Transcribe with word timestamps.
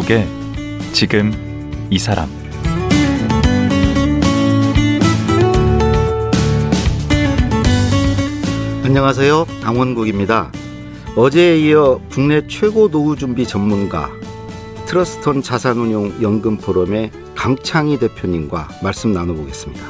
강원국의 0.00 0.26
지금 0.92 1.32
이 1.90 1.98
사람 1.98 2.28
안녕하세요. 8.84 9.46
강원국입니다. 9.62 10.50
어제에 11.16 11.58
이어 11.58 12.00
국내 12.10 12.46
최고 12.46 12.88
노후 12.90 13.16
준비 13.16 13.46
전문가 13.46 14.10
트러스턴 14.86 15.42
자산운용 15.42 16.22
연금 16.22 16.56
포럼의 16.56 17.10
강창희 17.34 17.98
대표님과 17.98 18.68
말씀 18.82 19.12
나눠보겠습니다. 19.12 19.84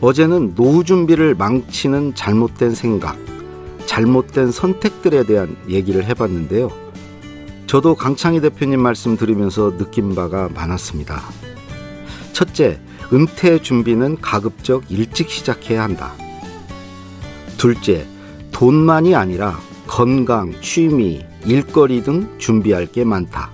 어제는 0.00 0.54
노후 0.54 0.84
준비를 0.84 1.34
망치는 1.34 2.14
잘못된 2.14 2.74
생각, 2.74 3.16
잘못된 3.86 4.52
선택들에 4.52 5.24
대한 5.24 5.56
얘기를 5.68 6.04
해봤는데요. 6.04 6.87
저도 7.68 7.96
강창희 7.96 8.40
대표님 8.40 8.80
말씀 8.80 9.18
들으면서 9.18 9.76
느낀 9.76 10.14
바가 10.14 10.48
많았습니다. 10.54 11.20
첫째, 12.32 12.80
은퇴 13.12 13.60
준비는 13.60 14.22
가급적 14.22 14.90
일찍 14.90 15.28
시작해야 15.28 15.82
한다. 15.82 16.14
둘째, 17.58 18.06
돈만이 18.52 19.14
아니라 19.14 19.60
건강, 19.86 20.58
취미, 20.62 21.26
일거리 21.44 22.02
등 22.02 22.38
준비할 22.38 22.86
게 22.86 23.04
많다. 23.04 23.50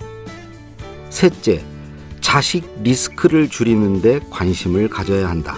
셋째, 1.09 1.61
자식 2.21 2.69
리스크를 2.83 3.49
줄이는데 3.49 4.21
관심을 4.29 4.87
가져야 4.87 5.27
한다. 5.27 5.57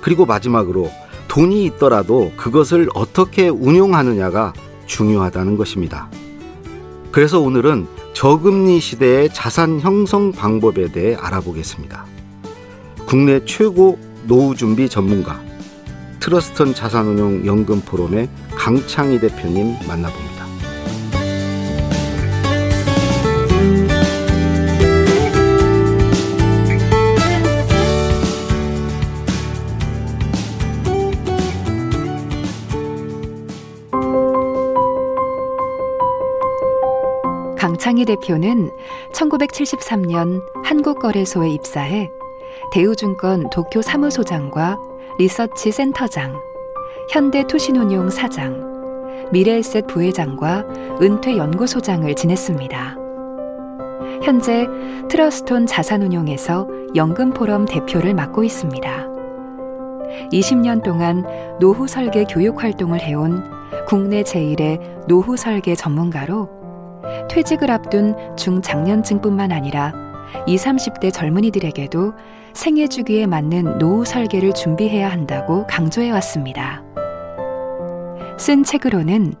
그리고 0.00 0.26
마지막으로 0.26 0.90
돈이 1.28 1.64
있더라도 1.66 2.32
그것을 2.36 2.88
어떻게 2.94 3.48
운용하느냐가 3.48 4.54
중요하다는 4.86 5.56
것입니다. 5.56 6.10
그래서 7.18 7.40
오늘은 7.40 7.88
저금리 8.14 8.78
시대의 8.78 9.30
자산 9.34 9.80
형성 9.80 10.30
방법에 10.30 10.86
대해 10.92 11.16
알아보겠습니다. 11.16 12.06
국내 13.08 13.44
최고 13.44 13.98
노후 14.28 14.54
준비 14.54 14.88
전문가 14.88 15.42
트러스턴 16.20 16.74
자산운용 16.74 17.44
연금 17.44 17.80
포럼의 17.80 18.28
강창희 18.54 19.18
대표님 19.18 19.78
만나봅니다. 19.88 20.27
대표는 38.08 38.70
1973년 39.12 40.42
한국거래소에 40.64 41.50
입사해 41.50 42.10
대우증권 42.72 43.50
도쿄 43.50 43.82
사무소장과 43.82 44.78
리서치 45.18 45.70
센터장, 45.72 46.40
현대투신운용 47.10 48.08
사장, 48.08 48.66
미래에셋 49.30 49.86
부회장과 49.88 50.64
은퇴연구소장을 51.02 52.14
지냈습니다. 52.14 52.96
현재 54.22 54.66
트러스톤 55.10 55.66
자산운용에서 55.66 56.66
연금포럼 56.94 57.66
대표를 57.66 58.14
맡고 58.14 58.42
있습니다. 58.42 59.06
20년 60.32 60.82
동안 60.82 61.26
노후 61.60 61.86
설계 61.86 62.24
교육 62.24 62.62
활동을 62.62 63.00
해온 63.00 63.44
국내 63.86 64.22
제1의 64.22 65.06
노후 65.06 65.36
설계 65.36 65.74
전문가로 65.74 66.57
퇴직을 67.28 67.70
앞둔 67.70 68.14
중장년층뿐만 68.36 69.52
아니라 69.52 69.92
20, 70.46 70.68
30대 70.68 71.12
젊은이들에게도 71.12 72.12
생애 72.54 72.86
주기에 72.86 73.26
맞는 73.26 73.78
노후 73.78 74.04
설계를 74.04 74.52
준비해야 74.52 75.08
한다고 75.10 75.66
강조해 75.66 76.10
왔습니다. 76.10 76.82
쓴 78.38 78.64
책으로는 78.64 79.34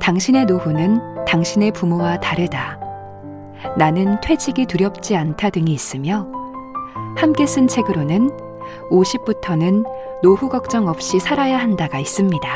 당신의 0.00 0.46
노후는 0.46 1.24
당신의 1.24 1.72
부모와 1.72 2.20
다르다. 2.20 2.78
나는 3.76 4.20
퇴직이 4.20 4.66
두렵지 4.66 5.16
않다 5.16 5.50
등이 5.50 5.72
있으며 5.72 6.28
함께 7.16 7.46
쓴 7.46 7.66
책으로는 7.68 8.30
50부터는 8.90 9.84
노후 10.22 10.48
걱정 10.48 10.88
없이 10.88 11.18
살아야 11.20 11.58
한다가 11.58 11.98
있습니다. 11.98 12.48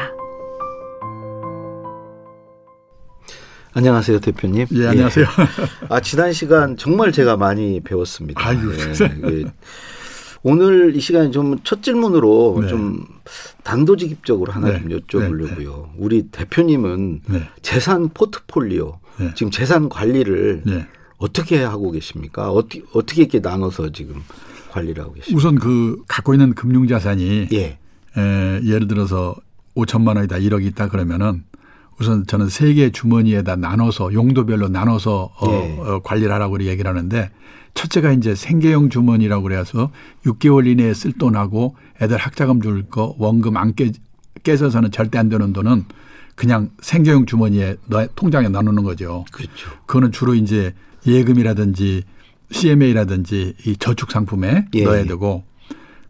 안녕하세요, 3.75 4.21
대표님. 4.21 4.67
예, 4.73 4.87
안녕하세요. 4.87 5.27
예. 5.27 5.87
아, 5.89 6.01
지난 6.01 6.33
시간 6.33 6.77
정말 6.77 7.13
제가 7.13 7.37
많이 7.37 7.81
배웠습니다. 7.81 8.45
아유, 8.47 8.73
예, 8.75 9.41
예. 9.41 9.45
오늘 10.43 10.95
이 10.97 11.01
시간에 11.01 11.31
좀 11.31 11.59
첫 11.65 11.83
질문으로 11.83 12.59
네. 12.63 12.69
좀 12.69 13.05
단도직입적으로 13.65 14.53
하나 14.53 14.69
네. 14.71 14.81
좀 14.81 14.89
여쭤보려고요. 14.89 15.83
네. 15.83 15.93
우리 15.99 16.23
대표님은 16.31 17.21
네. 17.27 17.43
재산 17.63 18.09
포트폴리오, 18.09 18.99
네. 19.21 19.33
지금 19.35 19.51
재산 19.51 19.89
관리를 19.89 20.63
네. 20.65 20.87
어떻게 21.19 21.63
하고 21.63 21.91
계십니까? 21.91 22.51
어떻게, 22.51 22.83
어떻게 22.95 23.23
이렇게 23.23 23.41
나눠서 23.41 23.91
지금 23.93 24.23
관리를 24.71 25.03
하고 25.03 25.13
계십니까? 25.15 25.37
우선 25.37 25.57
그 25.57 26.03
갖고 26.09 26.33
있는 26.33 26.55
금융자산이 26.55 27.49
예. 27.53 27.79
에, 28.17 28.61
예를 28.65 28.89
들어서 28.89 29.35
5천만 29.77 30.17
원이다, 30.17 30.37
1억이 30.37 30.65
있다 30.67 30.89
그러면은 30.89 31.45
우선 32.01 32.27
저는 32.27 32.49
세 32.49 32.75
개 32.75 32.91
주머니에다 32.91 33.57
나눠서 33.57 34.13
용도별로 34.13 34.69
나눠서 34.69 35.33
어, 35.41 35.47
예. 35.51 35.79
어, 35.81 36.01
관리를 36.05 36.33
하라고 36.33 36.63
얘기를 36.65 36.89
하는데 36.89 37.31
첫째가 37.75 38.13
이제 38.13 38.35
생계형 38.35 38.89
주머니라고 38.91 39.43
그래서 39.45 39.91
6개월 40.27 40.67
이내에 40.67 40.95
쓸 40.95 41.13
돈하고 41.13 41.77
애들 42.01 42.17
학자금 42.17 42.61
줄 42.61 42.85
거 42.89 43.15
원금 43.19 43.57
안 43.57 43.75
깨, 43.75 43.91
깨져서는 44.43 44.91
절대 44.91 45.19
안 45.19 45.29
되는 45.29 45.53
돈은 45.53 45.85
그냥 46.37 46.71
생계형 46.81 47.27
주머니에 47.27 47.77
너, 47.87 48.07
통장에 48.15 48.49
나누는 48.49 48.85
거죠. 48.85 49.25
그렇죠. 49.33 49.71
그거는 49.87 50.13
주로 50.13 50.35
이제 50.35 50.75
예금이라든지 51.07 52.05
CMA라든지 52.51 53.55
이 53.67 53.77
저축 53.77 54.11
상품에 54.13 54.67
예. 54.75 54.85
넣어야 54.85 55.05
되고 55.05 55.45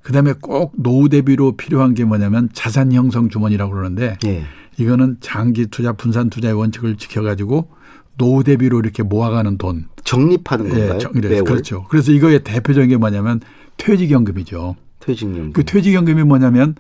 그다음에 0.03 0.35
꼭 0.41 0.73
노후 0.77 1.09
대비로 1.09 1.57
필요한 1.57 1.95
게 1.95 2.05
뭐냐면 2.05 2.49
자산 2.53 2.93
형성 2.93 3.29
주머니라고 3.29 3.73
그러는데 3.73 4.17
예. 4.27 4.45
이거는 4.79 5.17
장기 5.21 5.67
투자 5.67 5.93
분산 5.93 6.31
투자의 6.31 6.55
원칙을 6.55 6.97
지켜가지고 6.97 7.69
노후 8.17 8.43
대비로 8.45 8.79
이렇게 8.81 9.03
모아가는 9.03 9.59
돈. 9.59 9.87
적립하는 10.05 10.69
건가요? 10.69 10.95
예, 10.95 10.99
정- 10.99 11.13
매월? 11.15 11.45
그렇죠. 11.45 11.85
그래서 11.89 12.13
이거의 12.13 12.43
대표적인 12.43 12.89
게 12.89 12.97
뭐냐면 12.97 13.41
퇴직연금이죠. 13.77 14.77
퇴직연금. 15.01 15.53
그 15.53 15.65
퇴직연금이 15.65 16.23
뭐냐면 16.25 16.75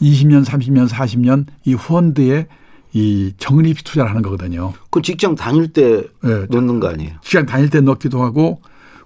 20년, 0.00 0.44
30년, 0.44 0.88
40년 0.88 1.46
이 1.64 1.74
펀드에 1.76 2.46
이 2.92 3.32
적립 3.38 3.84
투자를 3.84 4.10
하는 4.10 4.22
거거든요. 4.22 4.72
그 4.90 5.00
직장 5.02 5.34
다닐 5.36 5.68
때 5.72 6.02
예, 6.24 6.46
넣는 6.50 6.80
거 6.80 6.88
아니에요? 6.88 7.12
시간 7.22 7.46
다닐 7.46 7.70
때 7.70 7.80
넣기도 7.80 8.22
하고 8.22 8.60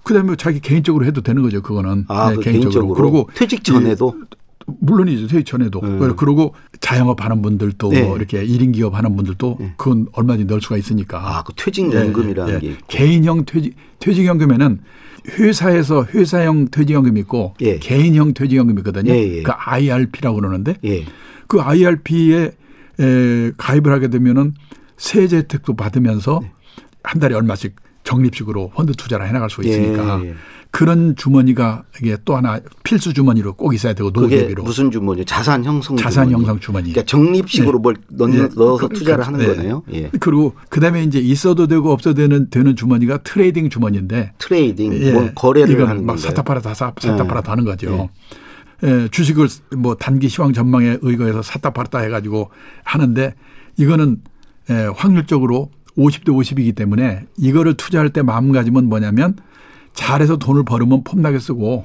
그다음에 0.05 0.37
자기 0.37 0.61
개인적으로 0.61 1.05
해도 1.05 1.21
되는 1.21 1.43
거죠. 1.43 1.63
그거는 1.63 2.05
아, 2.09 2.31
네, 2.31 2.37
그 2.37 2.43
개인적으로. 2.43 2.95
그리고 2.95 3.29
퇴직 3.35 3.63
전에도 3.65 4.15
물론이죠. 4.67 5.27
퇴직 5.29 5.47
전에도. 5.47 5.81
음. 5.83 6.17
그리고 6.17 6.55
자영업 6.81 7.25
하는 7.25 7.43
분들도 7.43 7.89
네. 7.91 8.03
뭐 8.03 8.17
이렇게 8.17 8.45
1인 8.45 8.73
기업 8.73 8.95
하는 8.95 9.17
분들도 9.17 9.57
네. 9.61 9.75
그건 9.77 10.07
얼마든지 10.13 10.47
넣을 10.47 10.61
수가 10.61 10.77
있으니까. 10.77 11.19
아, 11.19 11.43
그 11.43 11.53
퇴직연금이라는 11.57 12.53
예, 12.53 12.57
예. 12.57 12.61
게 12.61 12.67
있고. 12.69 12.87
개인형 12.89 13.45
퇴직 13.45 13.77
퇴직연금에는 14.01 14.81
회사에서 15.39 16.05
회사형 16.05 16.69
퇴직연금이 16.69 17.21
있고 17.21 17.55
예. 17.61 17.79
개인형 17.79 18.35
퇴직연금이 18.35 18.81
있거든요. 18.81 19.13
예, 19.13 19.39
예. 19.39 19.43
그 19.43 19.53
IRP라고 19.55 20.37
그러는데 20.37 20.77
예. 20.85 21.05
그 21.47 21.61
IRP에 21.61 22.53
에, 23.01 23.53
가입을 23.57 23.93
하게 23.93 24.09
되면은 24.09 24.55
세제 24.97 25.39
혜택도 25.39 25.75
받으면서 25.75 26.41
네. 26.43 26.53
한 27.03 27.21
달에 27.21 27.35
얼마씩 27.35 27.77
적립식으로 28.05 28.71
펀드 28.71 28.93
투자를 28.93 29.27
해나갈 29.27 29.51
수가 29.51 29.67
있으니까 29.67 30.21
예, 30.23 30.29
예. 30.29 30.35
그런 30.75 31.15
주머니가 31.15 31.85
이게 32.03 32.17
또 32.25 32.35
하나 32.37 32.59
필수 32.83 33.15
주머니로 33.15 33.53
꼭 33.55 33.75
있어야 33.75 33.93
되고 33.93 34.11
노후 34.11 34.25
그게 34.25 34.39
대비로 34.41 34.65
무슨 34.65 34.91
주머니? 34.91 35.25
자산 35.25 35.63
형성 35.63 35.97
자산 35.97 36.25
주머니. 36.27 36.35
형성 36.35 36.59
주머니. 36.59 36.91
그러니까 36.93 37.05
적립식으로 37.09 37.79
네. 37.79 37.83
뭘 37.83 37.97
넣, 38.09 38.29
예. 38.35 38.49
넣어서 38.57 38.89
그- 38.89 38.95
투자를 38.95 39.23
그- 39.23 39.27
하는 39.31 39.39
네. 39.39 39.47
거네요. 39.55 39.83
예. 39.93 40.11
그리고 40.19 40.55
그다음에 40.71 41.05
이제 41.05 41.21
있어도 41.21 41.69
되고 41.69 41.93
없어도 41.93 42.15
되는 42.17 42.51
되는 42.51 42.75
주머니가 42.75 43.19
trading 43.19 43.71
주머니인데 43.71 44.33
trading, 44.39 44.95
예. 44.95 45.13
뭐 45.13 45.31
거래를 45.37 45.89
하는 45.89 46.05
막? 46.05 46.19
샀다 46.19 46.43
팔았다 46.43 46.75
샀, 46.75 46.93
샀다 46.99 47.23
예. 47.23 47.29
팔았다 47.29 47.53
하는 47.53 47.65
거죠. 47.65 48.09
예, 48.83 49.07
주식을 49.13 49.47
뭐 49.77 49.95
단기 49.95 50.29
시황 50.29 50.53
전망에 50.53 50.99
의거해서 51.03 51.41
샀다 51.41 51.71
팔았다 51.71 52.01
해가지고 52.01 52.51
하는데 52.83 53.33
이거는 53.77 54.17
예, 54.71 54.89
확률적으로 54.97 55.71
50대 55.97 56.31
50이기 56.31 56.75
때문에 56.75 57.27
이거를 57.39 57.75
투자할 57.75 58.11
때 58.11 58.23
마음가짐은 58.23 58.89
뭐냐면 58.89 59.37
잘해서 59.95 60.37
돈을 60.37 60.65
벌으면 60.65 61.03
폼나게 61.05 61.39
쓰고 61.39 61.85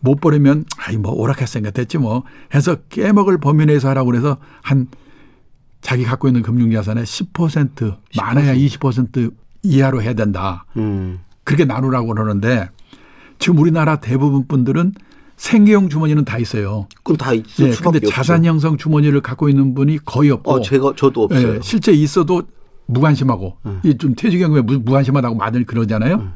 못 0.00 0.20
벌으면 0.20 0.64
아이 0.78 0.96
뭐 0.96 1.12
오락했으니까 1.12 1.70
됐지 1.70 1.98
뭐 1.98 2.24
해서 2.54 2.76
깨먹을 2.90 3.38
범위 3.38 3.64
내에서 3.66 3.88
하라고 3.88 4.10
그래서 4.10 4.36
한 4.62 4.88
자기 5.80 6.04
갖고 6.04 6.28
있는 6.28 6.42
금융자산의 6.42 7.04
10% 7.04 7.96
많아야 8.16 8.54
20% 8.54 9.32
이하로 9.62 10.02
해야 10.02 10.14
된다. 10.14 10.64
음. 10.76 11.20
그렇게 11.44 11.64
나누라고 11.64 12.08
그러는데 12.08 12.68
지금 13.38 13.58
우리나라 13.58 13.96
대부분 14.00 14.46
분들은 14.48 14.92
생계형 15.36 15.88
주머니는 15.88 16.24
다 16.24 16.38
있어요. 16.38 16.88
그건 17.04 17.16
다 17.18 17.36
예, 17.36 17.42
수밖에 17.44 17.82
근데 17.82 17.98
없죠. 17.98 18.10
자산 18.10 18.44
형성 18.44 18.76
주머니를 18.76 19.20
갖고 19.20 19.48
있는 19.48 19.74
분이 19.74 19.98
거의 20.04 20.30
없고 20.30 20.50
어, 20.50 20.60
제가 20.62 20.94
저도 20.96 21.24
없어요. 21.24 21.56
예, 21.56 21.60
실제 21.62 21.92
있어도 21.92 22.42
무관심하고 22.86 23.58
음. 23.66 23.80
이좀 23.84 24.14
퇴직연금에 24.14 24.62
무- 24.62 24.78
무관심하다고 24.80 25.36
많이 25.36 25.64
그러잖아요. 25.64 26.32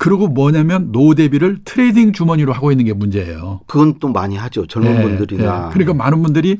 그리고 0.00 0.28
뭐냐면 0.28 0.92
노후 0.92 1.14
대비를 1.14 1.58
trading 1.62 2.14
주머니로 2.14 2.54
하고 2.54 2.72
있는 2.72 2.86
게 2.86 2.94
문제예요. 2.94 3.60
그건 3.66 3.98
또 4.00 4.08
많이 4.08 4.34
하죠. 4.34 4.66
젊은 4.66 4.96
예, 4.96 5.02
분들이나. 5.02 5.66
예. 5.66 5.72
그러니까 5.74 5.92
많은 5.92 6.22
분들이 6.22 6.56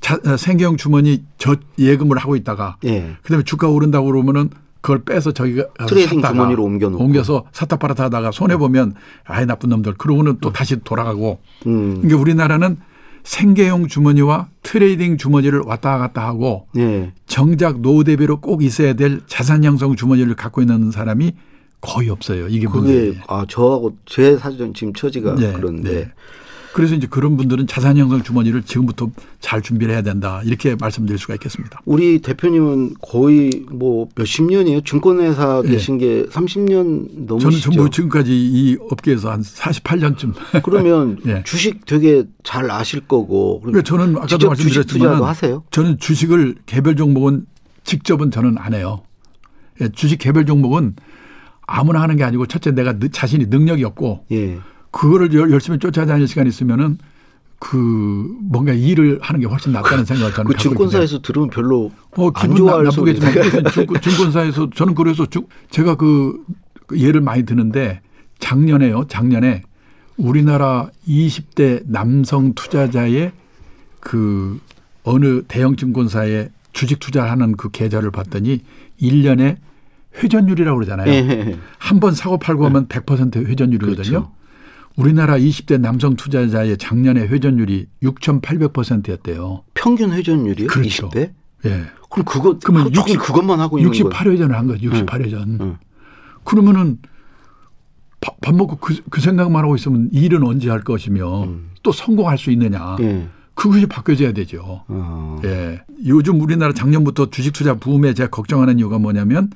자, 0.00 0.18
어, 0.26 0.36
생계형 0.36 0.78
주머니 0.78 1.22
저 1.38 1.54
예금을 1.78 2.18
하고 2.18 2.34
있다가 2.34 2.78
예. 2.84 3.14
그다음에 3.22 3.44
주가 3.44 3.68
오른다고 3.68 4.06
그러면은 4.06 4.50
그걸 4.80 5.04
빼서 5.04 5.30
저기가 5.30 5.68
가서 5.78 5.90
trading 5.90 6.22
샀다가 6.22 6.34
주머니로 6.34 6.64
옮겨 6.64 6.88
놓고. 6.88 7.04
옮겨서 7.04 7.44
샀다 7.52 7.76
팔았다 7.76 8.02
하다가 8.02 8.32
손해 8.32 8.56
보면 8.56 8.94
아이 9.26 9.46
나쁜 9.46 9.70
놈들 9.70 9.94
그러고는 9.94 10.38
또 10.40 10.52
다시 10.52 10.80
돌아가고 10.82 11.38
음. 11.68 11.98
그러니까 11.98 12.20
우리나라는 12.20 12.78
생계형 13.22 13.86
주머니와 13.86 14.48
trading 14.64 15.18
주머니를 15.18 15.60
왔다 15.64 15.98
갔다 15.98 16.26
하고 16.26 16.66
예. 16.76 17.12
정작 17.26 17.80
노후 17.80 18.02
대비로 18.02 18.40
꼭 18.40 18.64
있어야 18.64 18.94
될 18.94 19.20
자산 19.28 19.62
형성 19.62 19.94
주머니를 19.94 20.34
갖고 20.34 20.60
있는 20.62 20.90
사람이 20.90 21.32
거의 21.82 22.08
없어요. 22.08 22.48
이게 22.48 22.66
그게. 22.66 23.14
아 23.26 23.44
저하고 23.46 23.96
제 24.06 24.38
사전 24.38 24.72
지금 24.72 24.94
처지가 24.94 25.34
네, 25.34 25.52
그런데 25.52 25.92
네. 25.92 26.10
그래서 26.72 26.94
이제 26.94 27.06
그런 27.06 27.36
분들은 27.36 27.66
자산 27.66 27.98
형성 27.98 28.22
주머니를 28.22 28.62
지금부터 28.62 29.10
잘 29.40 29.60
준비를 29.60 29.92
해야 29.92 30.02
된다. 30.02 30.40
이렇게 30.44 30.74
말씀드릴 30.74 31.18
수가 31.18 31.34
있겠습니다. 31.34 31.82
우리 31.84 32.20
대표님은 32.20 32.94
거의 33.02 33.64
뭐 33.70 34.08
몇십 34.14 34.46
년이에요. 34.46 34.80
증권회사 34.80 35.62
예. 35.66 35.68
계신 35.68 35.98
게 35.98 36.24
30년 36.26 36.64
저는 36.64 37.26
넘으시죠. 37.26 37.72
전부 37.72 37.90
지금까지 37.90 38.32
이 38.32 38.78
업계에서 38.90 39.30
한 39.30 39.42
48년쯤. 39.42 40.32
그러면 40.64 41.18
예. 41.26 41.42
주식 41.44 41.84
되게 41.84 42.24
잘 42.42 42.70
아실 42.70 43.00
거고. 43.00 43.60
그러니까 43.60 43.82
저는 43.82 44.16
아까도 44.16 44.48
말씀드렸지만 44.48 45.22
하세요? 45.22 45.62
저는 45.72 45.98
주식을 45.98 46.54
개별 46.64 46.96
종목은 46.96 47.44
직접은 47.84 48.30
저는 48.30 48.56
안 48.56 48.72
해요. 48.72 49.02
예, 49.80 49.88
주식 49.90 50.18
개별 50.18 50.46
종목은 50.46 50.94
아무나 51.66 52.02
하는 52.02 52.16
게 52.16 52.24
아니고 52.24 52.46
첫째 52.46 52.72
내가 52.72 52.98
느- 52.98 53.08
자신이 53.08 53.46
능력이 53.46 53.84
없고 53.84 54.26
예. 54.32 54.58
그거를 54.90 55.32
열- 55.34 55.50
열심히 55.50 55.78
쫓아다닐 55.78 56.26
시간이 56.28 56.48
있으면은 56.48 56.98
그 57.58 57.76
뭔가 58.40 58.72
일을 58.72 59.20
하는 59.22 59.40
게 59.40 59.46
훨씬 59.46 59.72
낫다는 59.72 60.04
생각을 60.04 60.32
저는 60.32 60.50
그. 60.52 60.58
증권사에서 60.58 61.22
들으면 61.22 61.48
별로 61.48 61.92
어, 62.16 62.30
안 62.34 62.56
좋아할 62.56 62.82
나, 62.84 62.90
나쁘겠지만 62.90 63.32
증권, 63.72 64.00
증권사에서 64.00 64.70
저는 64.74 64.94
그래서 64.94 65.26
주- 65.26 65.46
제가 65.70 65.94
그, 65.94 66.44
그 66.86 66.98
예를 66.98 67.20
많이 67.20 67.44
드는데 67.44 68.00
작년에요. 68.40 69.06
작년에 69.06 69.62
우리나라 70.16 70.90
20대 71.06 71.82
남성 71.86 72.52
투자자의 72.54 73.30
그 74.00 74.58
어느 75.04 75.42
대형 75.46 75.76
증권사에 75.76 76.48
주식 76.72 76.98
투자하는 76.98 77.56
그 77.56 77.70
계좌를 77.70 78.10
봤더니 78.10 78.60
1년에 79.00 79.56
회전율이라고 80.16 80.76
그러잖아요. 80.78 81.10
예. 81.10 81.58
한번 81.78 82.14
사고 82.14 82.38
팔고 82.38 82.66
하면 82.66 82.86
100% 82.88 83.46
회전율이거든요. 83.46 83.94
그렇죠. 83.94 84.32
우리나라 84.96 85.38
20대 85.38 85.80
남성 85.80 86.16
투자자의 86.16 86.76
작년에 86.76 87.22
회전율이 87.22 87.86
6,800%였대요. 88.02 89.64
평균 89.74 90.12
회전율이요? 90.12 90.66
그렇죠. 90.66 91.08
20배? 91.08 91.30
예. 91.64 91.84
그럼 92.10 92.24
그거 92.26 92.58
그러면 92.62 92.82
하루 92.82 92.92
종일 92.92 93.14
60 93.14 93.20
그것만 93.20 93.60
하고 93.60 93.78
있는 93.78 93.90
거예요. 93.90 94.08
68회전을 94.10 94.50
한 94.52 94.66
거죠. 94.66 94.90
68회전. 94.90 95.60
응. 95.60 95.76
그러면은 96.44 96.98
밥, 98.20 98.40
밥 98.40 98.54
먹고 98.54 98.76
그, 98.76 99.00
그 99.10 99.20
생각만 99.20 99.64
하고 99.64 99.74
있으면 99.76 100.10
일은 100.12 100.44
언제 100.44 100.68
할 100.68 100.82
것이며 100.82 101.48
또 101.82 101.92
성공할 101.92 102.36
수 102.36 102.50
있느냐. 102.50 102.96
음. 102.96 103.04
예. 103.04 103.28
그것이 103.54 103.86
바뀌어져야 103.86 104.32
되죠. 104.32 104.84
어. 104.88 105.40
예. 105.44 105.80
요즘 106.06 106.40
우리나라 106.40 106.72
작년부터 106.72 107.30
주식 107.30 107.52
투자 107.52 107.74
붐에 107.74 108.14
제가 108.14 108.30
걱정하는 108.30 108.78
이유가 108.78 108.98
뭐냐면 108.98 109.50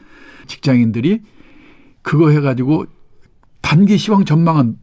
직장인들이 0.47 1.21
그거 2.03 2.31
해가지고 2.31 2.87
단기 3.61 3.99
시황 3.99 4.25
전망은 4.25 4.77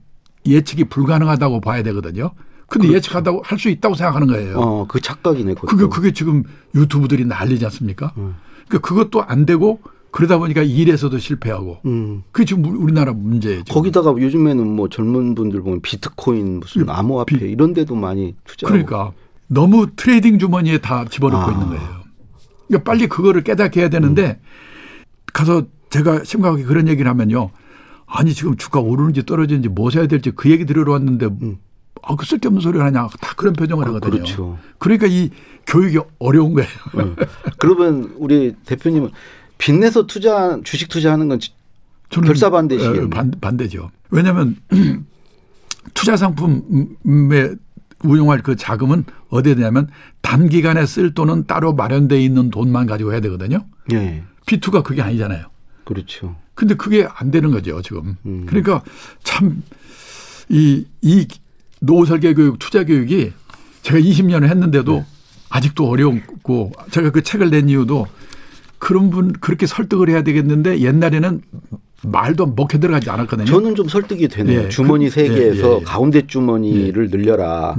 예측이 0.45 0.85
불가능하다고 0.85 1.61
봐야 1.61 1.83
되거든요. 1.83 2.31
근데 2.67 2.89
예측하다고 2.91 3.43
할 3.45 3.57
수 3.59 3.69
있다고 3.69 3.95
생각하는 3.95 4.27
거예요. 4.27 4.53
그렇죠. 4.53 4.61
어, 4.61 4.87
그 4.87 4.99
착각이네. 4.99 5.53
그것도. 5.53 5.67
그게 5.77 5.87
그게 5.87 6.11
지금 6.11 6.43
유튜브들이 6.75 7.25
난리지 7.25 7.63
않습니까? 7.65 8.13
음. 8.17 8.35
그러니까 8.67 8.87
그것도 8.87 9.23
안 9.23 9.45
되고 9.45 9.79
그러다 10.11 10.37
보니까 10.37 10.61
일에서도 10.63 11.17
실패하고 11.17 11.79
음. 11.85 12.23
그게 12.31 12.45
지금 12.45 12.65
우리- 12.65 12.77
우리나라 12.77 13.13
문제예요. 13.13 13.63
지금. 13.63 13.73
거기다가 13.73 14.11
요즘에는 14.11 14.67
뭐 14.75 14.89
젊은 14.89 15.33
분들 15.35 15.61
보면 15.61 15.81
비트코인 15.81 16.59
무슨 16.61 16.81
예, 16.87 16.91
암호화폐 16.91 17.37
비- 17.39 17.45
이런 17.45 17.73
데도 17.73 17.95
많이 17.95 18.35
투자. 18.45 18.67
그러니까 18.67 19.11
너무 19.47 19.87
trading 19.95 20.39
주머니에 20.39 20.79
다 20.79 21.05
집어넣고 21.09 21.43
아. 21.49 21.51
있는 21.53 21.67
거예요. 21.67 22.03
그러니까 22.67 22.91
빨리 22.91 23.07
그거를 23.07 23.43
깨닫게 23.43 23.81
해야 23.81 23.89
되는데 23.89 24.39
가서 25.33 25.63
제가 25.89 26.23
심각하게 26.23 26.63
그런 26.63 26.87
얘기를 26.87 27.09
하면요. 27.09 27.49
아니 28.05 28.33
지금 28.33 28.55
주가 28.57 28.79
오르는지 28.79 29.25
떨어지는지 29.25 29.69
뭐 29.69 29.89
사야 29.89 30.07
될지 30.07 30.31
그 30.31 30.49
얘기 30.51 30.65
들으러 30.65 30.93
왔는데 30.93 31.29
아, 32.03 32.15
그 32.15 32.25
쓸데없는 32.25 32.61
소리를 32.61 32.83
하냐. 32.85 33.07
다 33.21 33.33
그런 33.35 33.53
표정을 33.53 33.85
하거든요. 33.87 34.11
그렇죠. 34.11 34.57
그러니까 34.77 35.07
이 35.07 35.29
교육이 35.65 35.99
어려운 36.19 36.53
거예요. 36.53 36.69
응. 36.97 37.15
그러면 37.57 38.13
우리 38.17 38.55
대표님은 38.65 39.09
빚내서 39.57 40.05
투자 40.07 40.59
주식 40.63 40.89
투자하는 40.89 41.29
건 41.29 41.39
지- 41.39 41.53
저는 42.09 42.27
결사반대시겠네요. 42.27 43.05
어, 43.05 43.09
반, 43.09 43.31
반대죠. 43.39 43.89
왜냐하면 44.11 44.57
투자 45.93 46.17
상품에 46.17 47.55
운용할 48.03 48.41
그 48.43 48.55
자금은 48.55 49.05
어디에 49.29 49.55
되냐면 49.55 49.87
단기간에 50.21 50.85
쓸 50.85 51.13
돈은 51.13 51.45
따로 51.47 51.73
마련돼 51.73 52.21
있는 52.21 52.49
돈만 52.49 52.85
가지고 52.85 53.13
해야 53.13 53.21
되거든요. 53.21 53.65
예. 53.93 54.23
B2가 54.45 54.83
그게 54.83 55.01
아니잖아요. 55.01 55.45
그렇죠. 55.83 56.35
근데 56.55 56.75
그게 56.75 57.07
안 57.13 57.31
되는 57.31 57.51
거죠, 57.51 57.81
지금. 57.81 58.15
음. 58.25 58.45
그러니까 58.47 58.83
참 59.23 59.63
이, 60.49 60.85
이 61.01 61.27
노후 61.79 62.05
설계 62.05 62.33
교육, 62.33 62.59
투자 62.59 62.83
교육이 62.85 63.31
제가 63.81 63.99
20년을 63.99 64.47
했는데도 64.49 64.93
네. 64.99 65.05
아직도 65.49 65.87
어려웠고 65.89 66.71
제가 66.91 67.11
그 67.11 67.21
책을 67.21 67.49
낸 67.49 67.69
이유도 67.69 68.07
그런 68.77 69.09
분 69.09 69.33
그렇게 69.33 69.65
설득을 69.65 70.09
해야 70.09 70.23
되겠는데 70.23 70.79
옛날에는 70.79 71.41
말도 72.05 72.47
먹혀 72.47 72.79
들어가지 72.79 73.09
않았거든요. 73.09 73.45
저는 73.45 73.75
좀 73.75 73.87
설득이 73.87 74.27
되네요. 74.27 74.63
예, 74.63 74.69
주머니 74.69 75.05
그- 75.05 75.11
세 75.11 75.23
예, 75.25 75.29
개에서 75.29 75.75
예, 75.75 75.79
예. 75.79 75.83
가운데 75.83 76.27
주머니를 76.27 77.09
늘려라. 77.09 77.75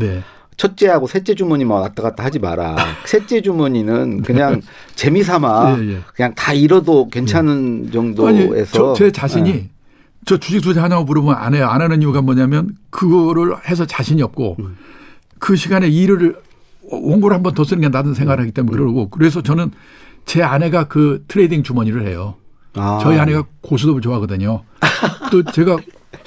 네. 0.54 0.56
첫째하고 0.56 1.06
셋째 1.06 1.34
주머니만 1.34 1.80
왔다 1.80 2.02
갔다 2.02 2.24
하지 2.24 2.38
마라. 2.38 2.76
셋째 3.06 3.40
주머니는 3.42 4.22
그냥 4.22 4.60
재미 4.94 5.22
삼아 5.22 5.76
예, 5.82 5.88
예. 5.94 6.00
그냥 6.14 6.34
다 6.34 6.52
잃어도 6.52 7.08
괜찮은 7.08 7.90
정도에서 7.92 8.54
아니, 8.54 8.66
저, 8.72 8.94
제 8.94 9.10
자신이 9.12 9.50
예. 9.50 9.68
저 10.26 10.38
주식 10.38 10.60
투자 10.62 10.82
하냐고 10.82 11.04
물으면 11.04 11.34
안 11.34 11.54
해요. 11.54 11.66
안 11.68 11.82
하는 11.82 12.00
이유가 12.00 12.22
뭐냐면 12.22 12.76
그거를 12.90 13.56
해서 13.68 13.84
자신이 13.84 14.22
없고 14.22 14.56
음. 14.58 14.76
그 15.38 15.56
시간에 15.56 15.88
일을 15.88 16.36
원고를 16.90 17.34
한 17.34 17.42
번 17.42 17.54
더 17.54 17.64
쓰는 17.64 17.80
게 17.82 17.88
나는 17.88 18.14
생각을 18.14 18.40
하기 18.40 18.50
음. 18.50 18.54
때문에 18.54 18.76
그러고 18.76 19.08
그래서 19.10 19.42
저는 19.42 19.70
제 20.24 20.42
아내가 20.42 20.84
그 20.84 21.24
trading 21.28 21.62
주머니를 21.62 22.06
해요. 22.06 22.36
아. 22.74 22.98
저희 23.02 23.18
아내가 23.18 23.44
고스톱을 23.60 24.00
좋아하거든요. 24.00 24.62
또 25.30 25.42
제가 25.44 25.76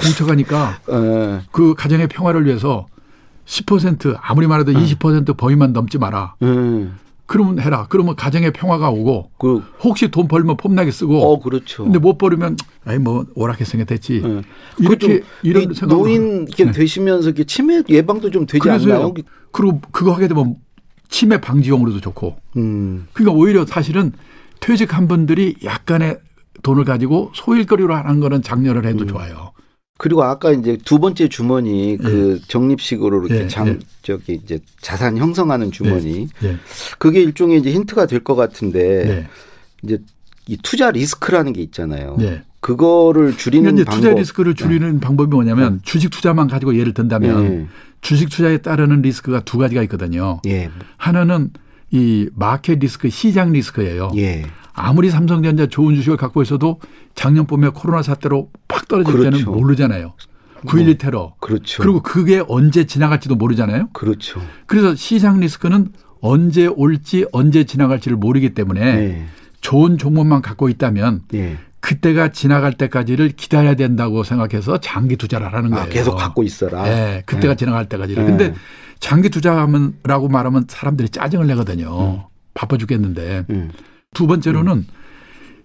공처가니까 0.03 0.79
예. 0.91 1.41
그 1.51 1.74
가정의 1.75 2.07
평화를 2.07 2.46
위해서 2.46 2.86
10% 3.48 4.18
아무리 4.22 4.46
말해도 4.46 4.74
음. 4.74 4.84
20% 4.84 5.38
범위만 5.38 5.74
넘지 5.74 5.98
마라. 5.98 6.36
예. 6.44 6.89
그러면 7.25 7.60
해라. 7.60 7.88
그러면 7.89 8.16
가정의 8.16 8.51
평화가 8.54 8.89
오고 8.89 9.32
그, 9.38 9.62
혹시 9.82 10.10
돈 10.10 10.27
벌면 10.30 10.56
폼나게 10.56 10.92
쓰고 10.92 11.20
어, 11.22 11.39
그렇죠. 11.39 11.84
근데 11.84 12.00
못 12.00 12.18
버리면 12.18 12.56
아이 12.86 13.00
뭐 13.00 13.25
오락했으니까 13.36 13.86
됐지. 13.86 14.22
예. 14.24 14.42
이렇게 14.80 15.24
이런 15.44 15.72
이 15.72 15.75
생각 15.75 15.96
노인 15.96 16.46
이렇게 16.48 16.72
되시면서 16.72 17.30
이렇게 17.30 17.44
치매 17.44 17.82
예방도 17.89 18.32
좀 18.32 18.46
되지. 18.46 18.70
않나요? 18.70 19.13
그리고 19.51 19.82
그거 19.92 20.13
하게 20.13 20.27
되면 20.27 20.56
치매 21.10 21.39
방지용으로도 21.42 22.00
좋고. 22.00 22.38
음. 22.58 23.08
그러니까 23.13 23.38
오히려 23.38 23.66
사실은 23.66 24.13
퇴직한 24.62 25.08
분들이 25.08 25.56
약간의 25.63 26.20
돈을 26.63 26.86
가지고 26.86 27.32
소일거리로 27.36 27.94
하는 27.94 28.20
거는 28.20 28.42
장려를 28.42 28.86
해도 28.86 29.04
음. 29.04 29.08
좋아요. 29.08 29.51
그리고 29.98 30.24
아까 30.24 30.51
이제 30.51 30.77
두 30.86 31.00
번째 31.00 31.27
주머니 31.27 31.98
그 31.98 32.39
적립식으로 32.48 33.25
이렇게 33.25 33.44
예, 33.44 33.48
장 33.48 33.68
예. 33.68 33.80
저기 34.04 34.34
이제 34.44 34.60
자산 34.80 35.18
형성하는 35.18 35.72
주머니 35.72 36.27
예. 36.44 36.58
그게 37.00 37.22
일종의 37.22 37.60
이제 37.60 37.72
힌트가 37.72 38.06
될 38.06 38.24
것 38.24 38.36
같은데 38.36 39.06
네. 39.06 39.27
이제 39.84 40.00
이 40.48 40.58
투자 40.62 40.92
리스크라는 40.92 41.54
게 41.54 41.62
있잖아요. 41.62 42.16
네. 42.20 42.42
그거를 42.60 43.38
줄이는 43.38 43.72
그러니까 43.72 43.92
방법. 43.92 44.01
투자 44.10 44.20
리스크를 44.20 44.56
줄이는 44.56 45.00
방법이 45.00 45.30
뭐냐면 45.30 45.80
주식 45.84 46.10
투자만 46.10 46.48
가지고 46.48 46.77
예를 46.77 46.94
든다면 46.94 47.44
예. 47.46 47.68
주식 48.01 48.30
투자에 48.30 48.58
따르는 48.60 49.01
리스크가 49.01 49.42
두 49.42 49.58
가지가 49.58 49.82
있거든요. 49.84 50.42
예. 50.46 50.70
하나는 50.98 51.51
이 51.92 52.30
마켓 52.36 52.80
리스크, 52.80 53.10
시장 53.10 53.51
리스크예요. 53.51 54.12
예. 54.18 54.46
아무리 54.74 55.10
삼성전자 55.10 55.66
좋은 55.66 55.96
주식을 55.96 56.18
갖고 56.18 56.42
있어도 56.44 56.80
작년 57.16 57.48
봄에 57.48 57.70
코로나 57.70 58.04
사태로 58.04 58.51
팍 58.88 59.03
떨어질 59.03 59.13
그렇죠. 59.13 59.38
때는 59.38 59.51
모르잖아요. 59.51 60.13
9.12 60.65 60.98
테러. 60.98 61.36
그렇죠. 61.39 61.84
그리고 61.84 62.01
그게 62.01 62.41
언제 62.48 62.86
지나갈지도 62.86 63.36
모르잖아요. 63.36 63.89
그렇죠. 63.94 64.41
그래서 64.65 64.96
시장 64.96 65.39
리스크는 65.39 65.89
언제 66.20 66.65
올지 66.65 67.25
언제 67.32 67.63
지나갈지를 67.63 68.17
모르기 68.17 68.53
때문에 68.53 68.96
네. 68.96 69.25
좋은 69.62 69.98
종목만 69.98 70.41
갖고 70.41 70.67
있다면 70.67 71.22
예. 71.36 71.58
그때가 71.79 72.29
지나갈 72.32 72.74
때까지를 72.74 73.29
기다려야 73.29 73.75
된다고 73.75 74.24
생각해서 74.24 74.79
장기 74.79 75.15
투자를 75.15 75.53
하는 75.53 75.70
거예요. 75.70 75.86
아, 75.86 75.88
계속 75.88 76.15
갖고 76.15 76.44
있어라. 76.44 76.84
네, 76.84 77.24
그때가 77.25 77.53
네. 77.53 77.58
지나갈 77.58 77.88
때까지를. 77.88 78.24
네. 78.24 78.29
근데 78.29 78.53
장기 79.00 79.29
투자하면라고 79.29 80.27
말하면 80.27 80.65
사람들이 80.67 81.10
짜증을 81.10 81.46
내거든요. 81.48 82.29
바빠 82.56 82.77
죽겠는데. 82.77 83.46
음. 83.51 83.72
두 84.13 84.25
번째로는 84.25 84.88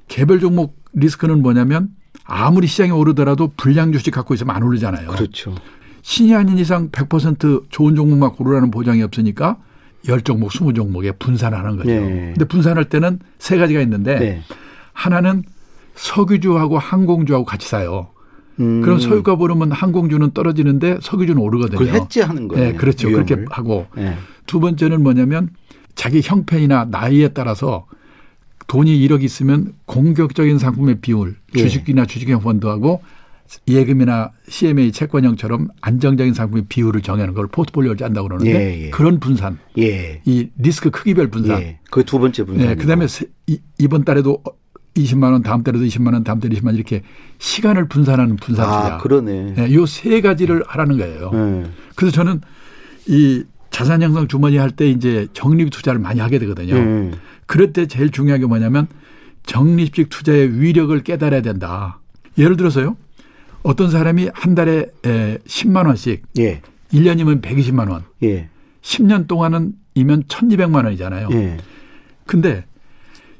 개별 0.08 0.38
종목 0.38 0.76
리스크는 0.92 1.40
뭐냐면 1.40 1.88
아무리 2.24 2.66
시장이 2.66 2.90
오르더라도 2.90 3.52
불량 3.56 3.92
주식 3.92 4.12
갖고 4.12 4.34
있으면 4.34 4.54
안 4.54 4.62
오르잖아요. 4.62 5.08
그렇죠. 5.08 5.54
신이 6.02 6.34
아닌 6.34 6.58
이상 6.58 6.90
100% 6.90 7.64
좋은 7.70 7.94
종목만 7.94 8.32
고르라는 8.32 8.70
보장이 8.70 9.02
없으니까 9.02 9.58
10종목, 10.06 10.48
20종목에 10.48 11.18
분산하는 11.18 11.76
거죠. 11.76 11.90
네. 11.90 12.32
근데 12.34 12.44
분산할 12.44 12.86
때는 12.86 13.20
세 13.38 13.56
가지가 13.56 13.80
있는데 13.82 14.18
네. 14.18 14.42
하나는 14.92 15.44
석유주하고 15.94 16.78
항공주하고 16.78 17.44
같이 17.44 17.68
사요. 17.68 18.08
음. 18.60 18.82
그럼 18.82 18.98
석유가 18.98 19.34
오르면 19.34 19.72
항공주는 19.72 20.32
떨어지는데 20.32 20.98
석유주는 21.00 21.40
오르거든요. 21.40 21.78
그걸 21.78 21.94
해지하는 21.94 22.48
거예요. 22.48 22.64
네, 22.64 22.72
그렇죠. 22.74 23.10
그렇게 23.10 23.44
하고 23.50 23.86
네. 23.94 24.16
두 24.46 24.60
번째는 24.60 25.02
뭐냐면 25.02 25.50
자기 25.94 26.20
형편이나 26.22 26.86
나이에 26.90 27.28
따라서 27.28 27.86
돈이 28.66 28.98
1억 29.06 29.22
있으면 29.22 29.72
공격적인 29.86 30.58
상품의 30.58 31.00
비율, 31.00 31.36
예. 31.56 31.58
주식이나 31.58 32.06
주식형 32.06 32.40
펀드하고 32.40 33.02
예금이나 33.68 34.30
CMA 34.48 34.92
채권형처럼 34.92 35.68
안정적인 35.82 36.32
상품의 36.32 36.64
비율을 36.68 37.02
정하는 37.02 37.34
걸 37.34 37.48
포트폴리오를 37.48 37.98
짠다고 37.98 38.28
그러는데 38.28 38.50
예, 38.54 38.86
예. 38.86 38.90
그런 38.90 39.20
분산, 39.20 39.58
예. 39.78 40.22
이 40.24 40.48
리스크 40.56 40.90
크기별 40.90 41.28
분산. 41.28 41.60
예. 41.60 41.78
그두 41.90 42.18
번째 42.18 42.44
분산. 42.44 42.66
네, 42.68 42.74
그다음에 42.76 43.06
세- 43.08 43.26
이- 43.46 43.60
이번 43.78 44.04
달에도 44.04 44.42
20만 44.94 45.32
원, 45.32 45.42
다음 45.42 45.62
달에도 45.62 45.84
20만 45.84 46.12
원, 46.14 46.24
다음 46.24 46.38
달에 46.40 46.54
20만 46.54 46.66
원 46.66 46.74
이렇게 46.76 47.02
시간을 47.38 47.88
분산하는 47.88 48.36
분산 48.36 48.64
투자. 48.66 48.94
아, 48.94 48.98
그러네. 48.98 49.54
네, 49.54 49.74
요세 49.74 50.20
가지를 50.22 50.62
하라는 50.66 50.96
거예요. 50.98 51.30
네. 51.32 51.64
그래서 51.94 52.14
저는 52.14 52.40
이 53.06 53.42
자산 53.72 54.02
형성 54.02 54.28
주머니 54.28 54.56
할 54.58 54.70
때 54.70 54.88
이제 54.88 55.26
적립 55.32 55.70
투자를 55.70 55.98
많이 55.98 56.20
하게 56.20 56.38
되거든요. 56.38 56.74
음. 56.76 57.12
그럴 57.46 57.72
때 57.72 57.86
제일 57.86 58.10
중요한 58.10 58.40
게 58.40 58.46
뭐냐면 58.46 58.86
적립식 59.46 60.08
투자의 60.08 60.60
위력을 60.60 60.96
깨달아야 61.02 61.42
된다. 61.42 61.98
예를 62.38 62.56
들어서요. 62.56 62.96
어떤 63.64 63.90
사람이 63.90 64.28
한 64.32 64.54
달에 64.54 64.86
에, 65.04 65.38
10만 65.46 65.86
원씩 65.86 66.22
예. 66.38 66.60
1년이면 66.92 67.42
120만 67.42 67.90
원, 67.90 68.02
예. 68.22 68.48
10년 68.82 69.26
동안은 69.26 69.72
이면 69.94 70.24
1200만 70.24 70.84
원이잖아요. 70.84 71.28
예. 71.32 71.56
근데 72.26 72.64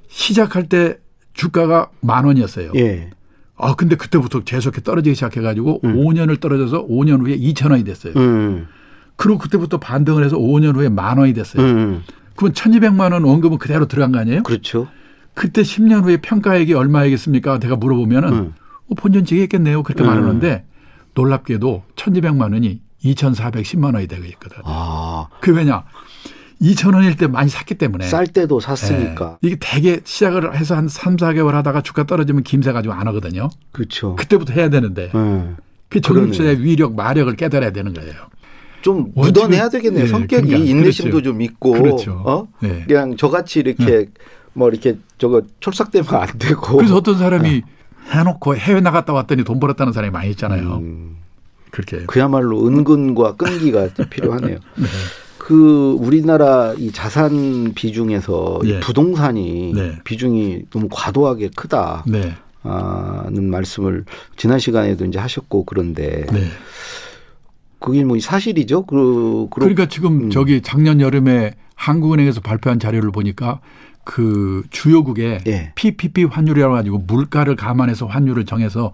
시작할 0.08 0.68
때 0.68 0.98
주가가 1.34 1.90
만 2.00 2.24
원이었어요. 2.24 2.72
예. 2.76 3.10
아, 3.56 3.74
근데 3.74 3.96
그때부터 3.96 4.40
계속해 4.40 4.80
떨어지기 4.82 5.14
시작해 5.14 5.40
가지고 5.40 5.80
음. 5.84 5.96
5년을 5.96 6.40
떨어져서 6.40 6.86
5년 6.86 7.20
후에 7.20 7.36
2천 7.38 7.70
원이 7.70 7.84
됐어요. 7.84 8.14
음. 8.16 8.66
그리고 9.22 9.38
그때부터 9.38 9.78
반등을 9.78 10.24
해서 10.24 10.36
5년 10.36 10.74
후에 10.74 10.88
만 10.88 11.16
원이 11.16 11.32
됐어요. 11.32 11.62
음. 11.62 12.02
그러면 12.34 12.54
1200만 12.54 13.12
원 13.12 13.22
원금은 13.22 13.58
그대로 13.58 13.86
들어간 13.86 14.10
거 14.10 14.18
아니에요? 14.18 14.42
그렇죠. 14.42 14.88
그때 15.34 15.62
10년 15.62 16.02
후에 16.02 16.16
평가액이 16.16 16.74
얼마이겠습니까? 16.74 17.60
내가 17.60 17.76
물어보면은 17.76 18.32
음. 18.32 18.54
어, 18.88 18.94
본전치기 18.96 19.40
했겠네요. 19.42 19.84
그렇게 19.84 20.02
음. 20.02 20.08
말하는데 20.08 20.64
놀랍게도 21.14 21.84
1200만 21.94 22.52
원이 22.52 22.80
2410만 23.04 23.94
원이 23.94 24.08
되고 24.08 24.24
있거든. 24.24 24.58
아, 24.64 25.28
그 25.40 25.54
왜냐? 25.54 25.84
2000원일 26.60 27.16
때 27.16 27.28
많이 27.28 27.48
샀기 27.48 27.76
때문에. 27.76 28.06
쌀 28.06 28.26
때도 28.26 28.58
샀으니까. 28.58 29.38
예. 29.44 29.46
이게 29.46 29.56
되게 29.60 30.00
시작을 30.02 30.56
해서 30.56 30.74
한 30.74 30.88
3, 30.88 31.16
4개월 31.16 31.52
하다가 31.52 31.82
주가 31.82 32.02
떨어지면 32.02 32.42
김새 32.42 32.72
가지고 32.72 32.94
안 32.94 33.06
하거든요. 33.06 33.50
그렇죠. 33.70 34.16
그때부터 34.16 34.52
해야 34.52 34.68
되는데. 34.68 35.12
음. 35.14 35.56
그. 35.88 36.00
적립자의 36.00 36.64
위력, 36.64 36.96
마력을 36.96 37.32
깨달아야 37.36 37.70
되는 37.70 37.94
거예요. 37.94 38.31
좀 38.82 39.12
원칙은- 39.14 39.24
묻어내야 39.24 39.68
되겠네요. 39.68 40.04
예, 40.04 40.08
성격이 40.08 40.46
그러니까, 40.48 40.70
인내심도 40.70 41.10
그렇죠. 41.12 41.30
좀 41.30 41.40
있고, 41.42 41.72
그렇죠. 41.72 42.22
어? 42.24 42.48
네. 42.60 42.84
그냥 42.86 43.16
저같이 43.16 43.60
이렇게 43.60 44.06
뭐 44.52 44.68
이렇게 44.68 44.98
저거 45.18 45.42
촐싹대면 45.60 46.06
안 46.14 46.28
되고. 46.38 46.76
그래서 46.76 46.96
어떤 46.96 47.16
사람이 47.16 47.62
해놓고 48.10 48.56
해외 48.56 48.80
나갔다 48.80 49.12
왔더니 49.12 49.44
돈 49.44 49.60
벌었다는 49.60 49.92
사람이 49.92 50.12
많이 50.12 50.30
있잖아요. 50.30 50.74
음, 50.82 51.16
그렇게. 51.70 52.04
그야말로 52.06 52.66
은근과 52.66 53.36
끈기가 53.36 53.88
필요하네요. 54.10 54.58
그 55.38 55.96
우리나라 56.00 56.72
이 56.76 56.92
자산 56.92 57.72
비중에서 57.74 58.60
이 58.64 58.70
예. 58.70 58.80
부동산이 58.80 59.72
네. 59.74 59.98
비중이 60.04 60.62
너무 60.70 60.88
과도하게 60.90 61.50
크다는 61.56 62.02
네. 62.06 63.40
말씀을 63.40 64.04
지난 64.36 64.58
시간에도 64.58 65.04
이제 65.04 65.18
하셨고 65.18 65.64
그런데 65.64 66.26
네. 66.32 66.44
그게 67.82 68.04
뭐 68.04 68.18
사실이죠. 68.18 68.86
그 68.86 69.48
그러- 69.50 69.66
그러니까 69.66 69.86
지금 69.86 70.24
음. 70.26 70.30
저기 70.30 70.62
작년 70.62 71.00
여름에 71.00 71.52
한국은행에서 71.74 72.40
발표한 72.40 72.78
자료를 72.78 73.10
보니까 73.10 73.60
그 74.04 74.62
주요국에 74.70 75.40
예. 75.46 75.72
PPP 75.74 76.24
환율이라고 76.24 76.74
가지고 76.74 76.98
물가를 76.98 77.56
감안해서 77.56 78.06
환율을 78.06 78.46
정해서 78.46 78.92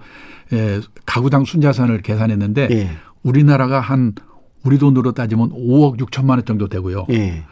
예, 0.52 0.80
가구당 1.06 1.44
순자산을 1.44 2.02
계산했는데 2.02 2.68
예. 2.70 2.90
우리나라가 3.22 3.80
한 3.80 4.14
우리 4.64 4.78
돈으로 4.78 5.12
따지면 5.12 5.50
5억 5.50 5.98
6천만 5.98 6.30
원 6.30 6.44
정도 6.44 6.68
되고요. 6.68 7.06
예. 7.10 7.44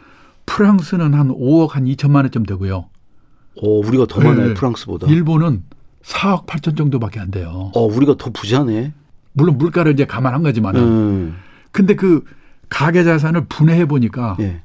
프랑스는 0.45 1.13
한 1.13 1.29
5억 1.29 1.71
한 1.71 1.85
2천만 1.85 2.17
원쯤 2.23 2.43
되고요. 2.45 2.85
어, 3.61 3.67
우리가 3.67 4.05
더 4.07 4.21
많아요 4.21 4.49
예. 4.49 4.53
프랑스보다. 4.53 5.07
일본은 5.07 5.63
4억 6.03 6.45
8천 6.45 6.77
정도밖에 6.77 7.19
안 7.19 7.31
돼요. 7.31 7.71
어, 7.75 7.81
우리가 7.85 8.15
더 8.17 8.29
부자네. 8.31 8.93
물론 9.37 9.57
물가를 9.59 9.93
이제 9.93 10.05
감안한 10.05 10.41
거지만은 10.43 10.81
음. 10.81 11.35
근데 11.71 11.95
그 11.95 12.23
가계 12.69 13.03
자산을 13.03 13.45
분해해 13.47 13.85
보니까 13.85 14.35
예. 14.39 14.61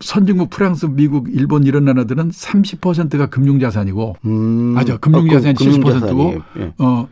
선진국 0.00 0.50
프랑스, 0.50 0.86
미국, 0.86 1.28
일본 1.32 1.62
이런 1.62 1.84
나라들은 1.84 2.30
30%가 2.30 3.26
금융 3.26 3.60
자산이고 3.60 4.16
음. 4.24 4.30
맞아. 4.74 4.96
금융 4.96 5.28
그 5.28 5.34
자산이 5.36 5.54
70%고 5.54 5.80
금융 5.84 6.00
자산이, 6.00 6.38
예. 6.58 6.72
어 6.78 7.08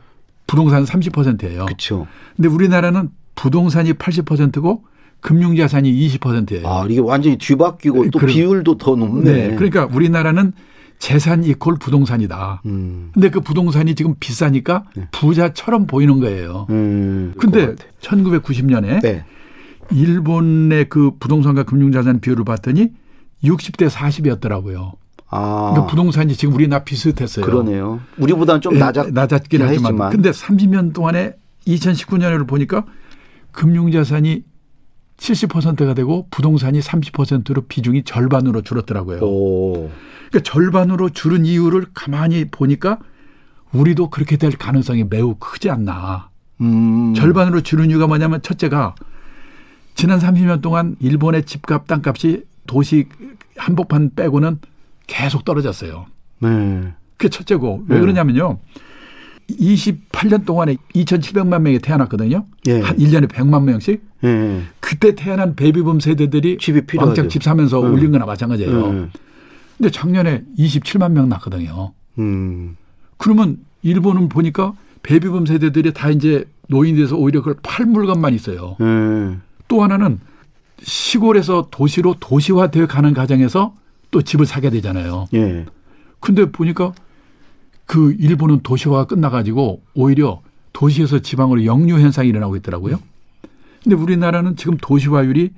부동산은 0.49 0.85
30%예요. 0.85 1.67
그렇죠. 1.67 2.09
근데 2.35 2.49
우리나라는 2.49 3.11
부동산이 3.37 3.93
80%고 3.93 4.83
금융 5.21 5.55
자산이 5.55 5.93
20%예요. 5.93 6.67
아, 6.67 6.87
이게 6.91 6.99
완전히 7.01 7.39
뒤바뀌고 7.39 8.11
또 8.11 8.19
그럼- 8.19 8.35
비율도 8.35 8.79
더 8.79 8.97
높네. 8.97 9.33
네. 9.51 9.55
그러니까 9.55 9.87
우리나라는 9.87 10.53
재산 11.01 11.43
이퀄 11.43 11.77
부동산이다. 11.81 12.61
음. 12.67 13.11
근데 13.13 13.31
그 13.31 13.41
부동산이 13.41 13.95
지금 13.95 14.15
비싸니까 14.21 14.85
네. 14.95 15.09
부자처럼 15.11 15.87
보이는 15.87 16.21
거예요. 16.21 16.67
음. 16.69 17.33
근데 17.39 17.61
그럴 17.63 17.77
것 17.77 17.85
같아. 17.85 17.93
1990년에 18.03 19.01
네. 19.01 19.25
일본의 19.91 20.91
그 20.91 21.13
부동산과 21.19 21.65
금융자산 21.65 22.21
비율을 22.21 22.45
봤더니 22.45 22.91
60대 23.43 23.89
40이었더라고요. 23.89 24.93
아. 25.31 25.71
그러니까 25.73 25.87
부동산이 25.87 26.35
지금 26.37 26.55
우리나 26.55 26.85
비슷했어요. 26.85 27.47
그러네요. 27.47 28.01
우리보다는 28.19 28.61
좀 28.61 28.75
예, 28.75 28.79
낮았, 28.79 29.09
낮았긴 29.11 29.63
하지만. 29.63 29.93
했지만. 29.93 30.11
근데 30.11 30.31
30년 30.31 30.93
동안에 30.93 31.35
2019년을 31.67 32.47
보니까 32.47 32.85
금융자산이 33.53 34.45
70%가 35.21 35.95
되고 35.95 36.27
부동산이 36.31 36.81
30%로 36.81 37.63
비중이 37.63 38.05
절반으로 38.05 38.63
줄었더라고요. 38.63 39.21
오. 39.21 39.91
그러니까 40.31 40.51
절반으로 40.51 41.11
줄은 41.11 41.45
이유를 41.45 41.87
가만히 41.95 42.47
보니까 42.47 42.99
우리도 43.73 44.11
그렇게 44.11 44.37
될 44.37 44.53
가능성이 44.53 45.05
매우 45.05 45.37
크지 45.37 45.71
않나. 45.71 46.31
음. 46.63 47.15
절반으로 47.15 47.61
줄은 47.61 47.91
이유가 47.91 48.07
뭐냐면 48.07 48.43
첫째가 48.43 48.95
지난 49.95 50.19
30년 50.19 50.63
동안 50.63 50.97
일본의 51.01 51.45
집값, 51.45 51.87
땅값이 51.87 52.45
도시 52.67 53.07
한복판 53.57 54.13
빼고는 54.15 54.59
계속 55.07 55.45
떨어졌어요. 55.45 56.07
네. 56.39 56.95
그게 57.17 57.29
첫째고 57.29 57.85
왜 57.89 57.97
네. 57.97 58.01
그러냐면요. 58.01 58.59
28년 59.57 60.45
동안에 60.45 60.77
2,700만 60.95 61.63
명이 61.63 61.79
태어났거든요. 61.81 62.47
예. 62.67 62.81
한 62.81 62.97
1년에 62.97 63.29
100만 63.29 63.65
명씩. 63.65 64.03
예. 64.25 64.63
그때 64.81 65.15
태어난 65.15 65.57
베이비붐 65.57 66.01
세대들이 66.01 66.59
집이 66.59 66.83
필요하죠. 66.83 67.09
왕창 67.09 67.29
집 67.29 67.43
사면서 67.43 67.81
음. 67.81 67.93
올린 67.93 68.13
거나 68.13 68.27
마찬가지예요. 68.27 68.87
음. 68.87 69.11
근데 69.79 69.91
작년에 69.91 70.45
27만 70.59 71.13
명 71.13 71.29
낳거든요. 71.29 71.93
음. 72.19 72.77
그러면 73.17 73.59
일본은 73.83 74.29
보니까 74.29 74.75
베이비붐 75.03 75.47
세대들이 75.47 75.95
다 75.95 76.11
이제 76.11 76.45
노인이 76.69 76.99
돼서 76.99 77.17
오히려 77.17 77.41
그걸 77.41 77.57
팔 77.63 77.87
물건만 77.87 78.35
있어요. 78.35 78.77
음. 78.81 79.43
또 79.69 79.83
하나는 79.83 80.21
시골에서 80.83 81.69
도시로 81.71 82.17
도시화되어 82.21 82.87
가는 82.87 83.15
과정에서 83.15 83.75
또 84.11 84.23
집을 84.23 84.47
사게 84.47 84.71
되잖아요. 84.71 85.27
예. 85.35 85.67
근데 86.21 86.51
보니까 86.51 86.93
그 87.91 88.15
일본은 88.21 88.61
도시화가 88.63 89.07
끝나가지고 89.07 89.83
오히려 89.95 90.43
도시에서 90.73 91.19
지방으로 91.19 91.65
역류 91.65 91.99
현상이 91.99 92.29
일어나고 92.29 92.55
있더라고요. 92.55 93.01
근데 93.83 93.97
우리나라는 93.97 94.55
지금 94.55 94.77
도시화율이 94.77 95.51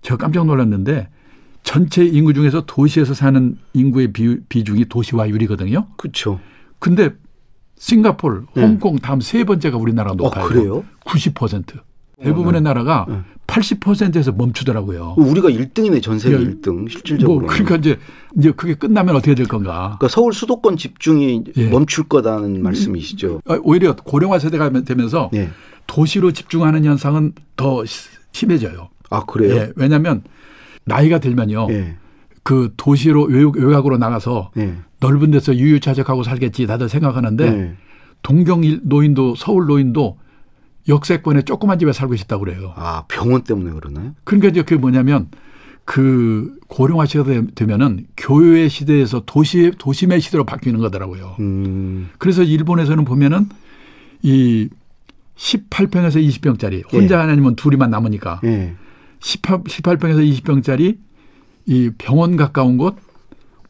저 0.00 0.16
깜짝 0.16 0.46
놀랐는데 0.46 1.08
전체 1.64 2.04
인구 2.04 2.34
중에서 2.34 2.66
도시에서 2.66 3.14
사는 3.14 3.58
인구의 3.72 4.12
비, 4.12 4.38
비중이 4.48 4.84
도시화율이거든요. 4.84 5.88
그렇죠. 5.96 6.38
근데 6.78 7.10
싱가폴, 7.78 8.46
네. 8.54 8.62
홍콩 8.62 9.00
다음 9.00 9.20
세 9.20 9.42
번째가 9.42 9.76
우리나라가 9.76 10.14
높아요. 10.14 10.44
어, 10.44 10.48
그래요? 10.48 10.84
90%. 11.04 11.80
대부분의 12.22 12.60
나라가 12.60 13.06
네. 13.08 13.22
80%에서 13.56 14.32
멈추더라고요. 14.32 15.14
우리가 15.18 15.48
1등이네 15.50 16.02
전 16.02 16.18
세계 16.18 16.36
예. 16.36 16.38
1등 16.38 16.90
실질적으로. 16.90 17.40
뭐 17.40 17.48
그러니까 17.48 17.76
이제 17.76 17.98
이제 18.38 18.50
그게 18.52 18.74
끝나면 18.74 19.14
어떻게 19.14 19.34
될 19.34 19.46
건가? 19.46 19.96
그러니까 19.98 20.08
서울 20.08 20.32
수도권 20.32 20.78
집중이 20.78 21.44
예. 21.56 21.68
멈출 21.68 22.04
거다는 22.04 22.62
말씀이시죠. 22.62 23.42
어, 23.46 23.56
오히려 23.62 23.94
고령화 23.94 24.38
세대가 24.38 24.70
되면서 24.70 25.30
예. 25.34 25.50
도시로 25.86 26.32
집중하는 26.32 26.84
현상은 26.84 27.32
더 27.56 27.84
시- 27.84 28.08
심해져요. 28.32 28.88
아 29.10 29.24
그래요? 29.26 29.54
예, 29.56 29.72
왜냐하면 29.76 30.22
나이가 30.84 31.18
들면요, 31.18 31.66
예. 31.70 31.96
그 32.42 32.72
도시로 32.78 33.24
외국, 33.24 33.56
외곽 33.58 33.84
으로 33.86 33.98
나가서 33.98 34.50
예. 34.56 34.74
넓은 35.00 35.30
데서 35.30 35.54
유유자적하고 35.54 36.22
살겠지 36.22 36.66
다들 36.66 36.88
생각하는데 36.88 37.44
예. 37.46 37.72
동경 38.22 38.64
일- 38.64 38.80
노인도 38.84 39.34
서울 39.36 39.66
노인도 39.66 40.16
역세권에 40.88 41.42
조그만 41.42 41.78
집에 41.78 41.92
살고 41.92 42.16
싶다고 42.16 42.44
그래요. 42.44 42.72
아 42.76 43.04
병원 43.08 43.42
때문에 43.44 43.70
그러나요? 43.72 44.14
그러니까 44.24 44.48
이제 44.48 44.62
그게 44.62 44.76
뭐냐면 44.76 45.28
그 45.84 46.56
고령화 46.68 47.06
시대가 47.06 47.24
되- 47.24 47.46
되면은 47.54 48.06
교외 48.16 48.68
시대에서 48.68 49.22
도시 49.26 49.72
도심의 49.78 50.20
시대로 50.20 50.44
바뀌는 50.44 50.80
거더라고요. 50.80 51.36
음. 51.40 52.08
그래서 52.18 52.42
일본에서는 52.42 53.04
보면은 53.04 53.48
이 54.22 54.68
18평에서 55.36 56.24
20평짜리 56.28 56.92
혼자 56.92 57.20
아니면 57.22 57.56
둘이만 57.56 57.90
남으니까 57.90 58.40
예. 58.44 58.74
18, 59.20 59.64
18평에서 59.64 60.42
20평짜리 60.42 60.98
이 61.66 61.90
병원 61.98 62.36
가까운 62.36 62.76
곳, 62.76 62.96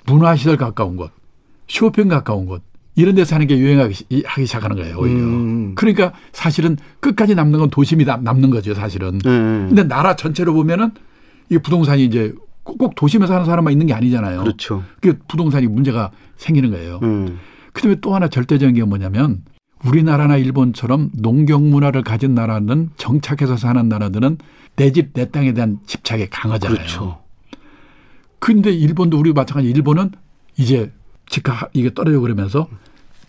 문화시설 0.07 0.57
가까운 0.57 0.97
곳, 0.97 1.13
쇼핑 1.69 2.09
가까운 2.09 2.47
곳 2.47 2.63
이런 2.95 3.15
데 3.15 3.25
사는 3.25 3.47
게 3.47 3.57
유행하기 3.59 3.95
시- 3.95 4.23
하기 4.25 4.47
시작하는 4.47 4.77
거예요. 4.77 4.99
오히려. 4.99 5.19
음. 5.19 5.75
그러니까 5.75 6.13
사실은 6.33 6.77
끝까지 7.01 7.35
남는 7.35 7.59
건 7.59 7.71
도심이 7.71 8.05
남- 8.05 8.23
남는 8.23 8.51
거죠. 8.51 8.75
사실은. 8.75 9.15
예. 9.25 9.29
근데 9.29 9.85
나라 9.85 10.15
전체로 10.15 10.53
보면은 10.53 10.91
이 11.51 11.59
부동산이 11.59 12.05
이제 12.05 12.35
꼭, 12.65 12.79
꼭 12.79 12.95
도심에 12.95 13.27
사는 13.27 13.45
사람만 13.45 13.73
있는 13.73 13.87
게 13.87 13.95
아니잖아요. 13.95 14.41
그렇죠. 14.43 14.85
그 15.01 15.19
부동산이 15.27 15.67
문제가 15.67 16.11
생기는 16.37 16.71
거예요. 16.71 17.01
음. 17.03 17.39
그다음에 17.73 17.97
또 18.03 18.15
하나 18.15 18.29
절대적인 18.29 18.75
게 18.75 18.85
뭐냐면 18.85 19.43
우리나라나 19.85 20.37
일본처럼 20.37 21.11
농경 21.15 21.71
문화를 21.71 22.03
가진 22.03 22.35
나라는 22.35 22.91
정착해서 22.99 23.57
사는 23.57 23.89
나라들은 23.89 24.37
내 24.77 24.93
집 24.93 25.13
내 25.15 25.31
땅에 25.31 25.53
대한 25.55 25.79
집착이 25.87 26.29
강하잖아요. 26.31 26.77
그렇죠. 26.77 27.19
근데 28.39 28.71
일본도 28.71 29.19
우리 29.19 29.33
마찬가지 29.33 29.69
일본은 29.71 30.11
이제 30.57 30.93
집값 31.33 31.71
이게 31.73 31.93
떨어져 31.93 32.21
그러면서 32.21 32.69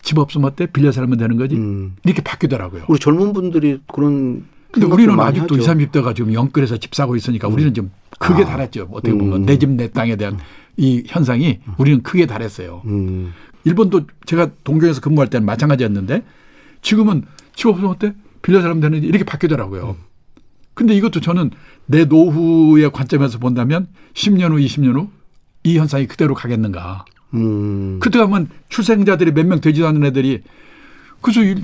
집 0.02 0.18
없으면 0.18 0.50
어때 0.50 0.66
빌려 0.66 0.92
살면 0.92 1.18
되는 1.18 1.36
거지 1.36 1.56
음. 1.56 1.96
이렇게 2.04 2.22
바뀌더라고요. 2.22 2.84
우리 2.88 2.98
젊은 2.98 3.32
분들이 3.32 3.80
그런 3.92 4.44
근데 4.70 4.86
우리는 4.86 5.18
아직도 5.18 5.54
하죠. 5.54 5.62
20, 5.62 5.90
30대가 5.92 6.14
지금 6.14 6.34
영끌에서 6.34 6.76
집 6.76 6.94
사고 6.94 7.16
있으니까 7.16 7.48
우리는 7.48 7.72
좀 7.72 7.90
크게 8.18 8.42
아. 8.42 8.46
달했죠. 8.46 8.88
어떻게 8.92 9.16
보면 9.16 9.42
음. 9.42 9.46
내집 9.46 9.70
내 9.70 9.88
땅에 9.88 10.16
대한 10.16 10.38
이 10.76 11.02
현상이 11.06 11.60
우리는 11.78 12.02
크게 12.02 12.26
달했어요. 12.26 12.82
음. 12.84 13.32
일본도 13.64 14.02
제가 14.26 14.50
동경에서 14.64 15.00
근무할 15.00 15.30
때는 15.30 15.46
마찬가지였는데 15.46 16.22
지금은 16.82 17.24
집 17.54 17.68
없으면 17.68 17.90
어때? 17.90 18.14
빌려 18.42 18.60
살면 18.60 18.80
되는지 18.80 19.06
이렇게 19.06 19.24
바뀌더라고요. 19.24 19.96
근데 20.74 20.94
이것도 20.94 21.20
저는 21.20 21.50
내 21.86 22.04
노후의 22.04 22.90
관점에서 22.90 23.38
본다면 23.38 23.86
10년 24.12 24.50
후, 24.50 24.56
20년 24.56 24.94
후 24.94 25.24
이 25.64 25.78
현상이 25.78 26.06
그대로 26.06 26.34
가겠는가. 26.34 27.06
음. 27.34 27.98
그때 28.00 28.18
가면 28.18 28.48
출생자들이 28.68 29.32
몇 29.32 29.46
명 29.46 29.60
되지도 29.60 29.86
않는 29.88 30.04
애들이 30.04 30.42
그래서 31.20 31.42
일, 31.42 31.62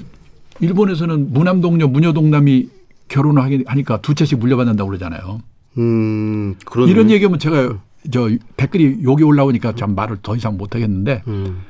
일본에서는 0.60 1.32
무남동녀, 1.32 1.86
무녀동남이 1.88 2.68
결혼을 3.08 3.64
하니까 3.66 4.00
두 4.00 4.14
채씩 4.14 4.38
물려받는다고 4.38 4.88
그러잖아요. 4.88 5.40
음. 5.78 6.54
이런 6.88 7.10
얘기하면 7.10 7.38
제가 7.38 7.78
저 8.10 8.30
댓글이 8.56 9.00
욕이 9.02 9.22
올라오니까 9.22 9.74
참 9.74 9.94
말을 9.94 10.18
더 10.22 10.34
이상 10.36 10.56
못 10.56 10.74
하겠는데 10.74 11.22
음. 11.28 11.60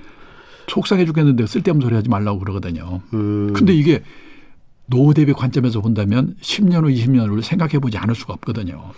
속상해 0.68 1.04
죽겠는데 1.04 1.46
쓸데없는 1.46 1.84
소리 1.84 1.96
하지 1.96 2.08
말라고 2.08 2.38
그러거든요. 2.38 3.00
음. 3.14 3.52
근데 3.52 3.72
이게 3.74 4.02
노후 4.86 5.14
대비 5.14 5.32
관점에서 5.32 5.80
본다면 5.80 6.34
10년 6.40 6.84
후, 6.84 6.88
20년 6.88 7.28
후를 7.28 7.42
생각해 7.42 7.78
보지 7.78 7.96
않을 7.98 8.14
수가 8.14 8.34
없거든요. 8.34 8.90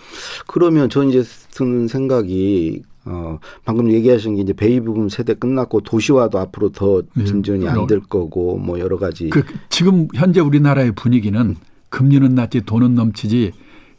그러면 0.46 0.88
전 0.90 1.08
이제 1.10 1.22
드는 1.52 1.88
생각이 1.88 2.82
어 3.04 3.38
방금 3.64 3.90
얘기하신 3.90 4.36
게 4.36 4.42
이제 4.42 4.52
베이비붐 4.52 5.08
세대 5.08 5.34
끝났고 5.34 5.80
도시화도 5.80 6.38
앞으로 6.38 6.70
더 6.70 7.02
예, 7.18 7.24
진전이 7.24 7.68
안. 7.68 7.86
될 7.86 8.00
거고 8.00 8.58
뭐 8.58 8.78
여러 8.78 8.96
가지 8.96 9.28
그 9.30 9.44
지금 9.70 10.06
현재 10.14 10.40
우리나라의 10.40 10.92
분위기는 10.92 11.56
금리는 11.88 12.34
낮지 12.34 12.62
돈은 12.62 12.94
넘치지 12.94 13.52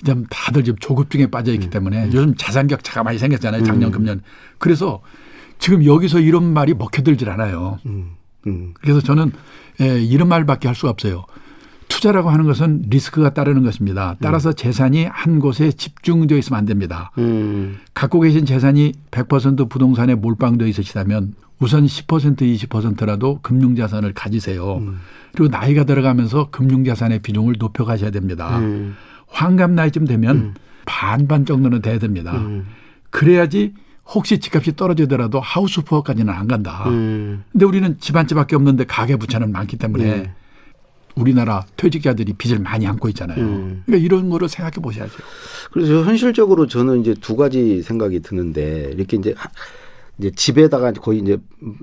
좀 0.06 0.26
다들 0.30 0.63
지금 0.63 0.78
조급증에 0.80 1.28
빠져 1.28 1.52
음. 1.52 1.56
있기 1.56 1.70
때문에 1.70 2.08
요즘 2.08 2.36
자산 2.36 2.68
격차가 2.68 3.04
많이 3.04 3.18
생겼잖아요. 3.18 3.63
작년, 3.63 3.92
금년. 3.92 4.22
그래서 4.58 5.02
지금 5.60 5.86
여기서 5.86 6.20
이런 6.20 6.44
말이 6.44 6.74
먹혀들질 6.74 7.30
않아요. 7.30 7.80
음. 7.86 8.12
음. 8.48 8.74
그래서 8.82 9.00
저는 9.00 9.32
예, 9.82 10.02
이런 10.02 10.28
말밖에 10.28 10.68
할 10.68 10.76
수가 10.76 10.89
없어요. 10.89 11.26
투자라고 11.93 12.32
하는 12.32 12.45
것은 12.45 12.86
리스크가 12.89 13.36
따르는 13.36 13.62
것입니다. 13.62 14.15
따라서 14.19 14.51
재산이 14.51 15.06
한 15.06 15.39
곳에 15.39 15.71
집중되어 15.71 16.39
있으면 16.39 16.58
안 16.58 16.65
됩니다. 16.65 17.12
음. 17.19 17.77
갖고 17.93 18.19
계신 18.19 18.45
재산이 18.47 18.93
100% 19.12 19.69
부동산에 19.69 20.15
몰빵되어 20.15 20.67
있으시다면 20.67 21.36
우선 21.60 21.86
10% 21.86 22.41
20%라도 22.41 23.39
금융자산을 23.43 24.13
가지세요. 24.13 24.82
그리고 25.34 25.56
나이가 25.56 25.84
들어가면서 25.84 26.49
금융자산의 26.49 27.19
비중을 27.19 27.56
높여가셔야 27.60 28.10
됩니다. 28.10 28.58
음. 28.58 28.95
환갑 29.27 29.71
나이쯤 29.71 30.06
되면 30.06 30.56
반반 30.86 31.45
정도는 31.45 31.84
돼야 31.84 31.99
됩니다. 31.99 32.34
음. 32.38 32.65
그래야지 33.12 33.73
혹시 34.08 34.39
집값이 34.39 34.75
떨어지더라도 34.75 35.39
하우스 35.39 35.82
푸어까지는 35.82 36.34
안 36.34 36.47
간다. 36.47 36.86
음. 36.88 37.43
근데 37.51 37.65
우리는 37.65 37.97
집한 37.99 38.25
집밖에 38.25 38.56
없는데 38.56 38.86
가계 38.86 39.15
부채는 39.15 39.51
많기 39.51 39.77
때문에 39.77 40.03
네. 40.03 40.34
우리나라 41.15 41.65
퇴직자들이 41.78 42.34
빚을 42.34 42.60
많이 42.60 42.88
안고 42.88 43.08
있잖아요. 43.10 43.39
음. 43.39 43.84
그러니까 43.86 44.06
이런 44.06 44.30
거를 44.30 44.49
생각해 44.49 44.76
보셔야죠. 44.82 45.13
그래서 45.71 46.04
현실적으로 46.04 46.67
저는 46.67 47.02
이제 47.02 47.13
두 47.19 47.36
가지 47.36 47.82
생각이 47.82 48.21
드는데 48.21 48.91
이렇게 48.95 49.17
이제 49.17 49.34
하- 49.38 49.49
이제 50.19 50.30
집에다가 50.36 50.91
거의 50.91 51.19
이제 51.19 51.38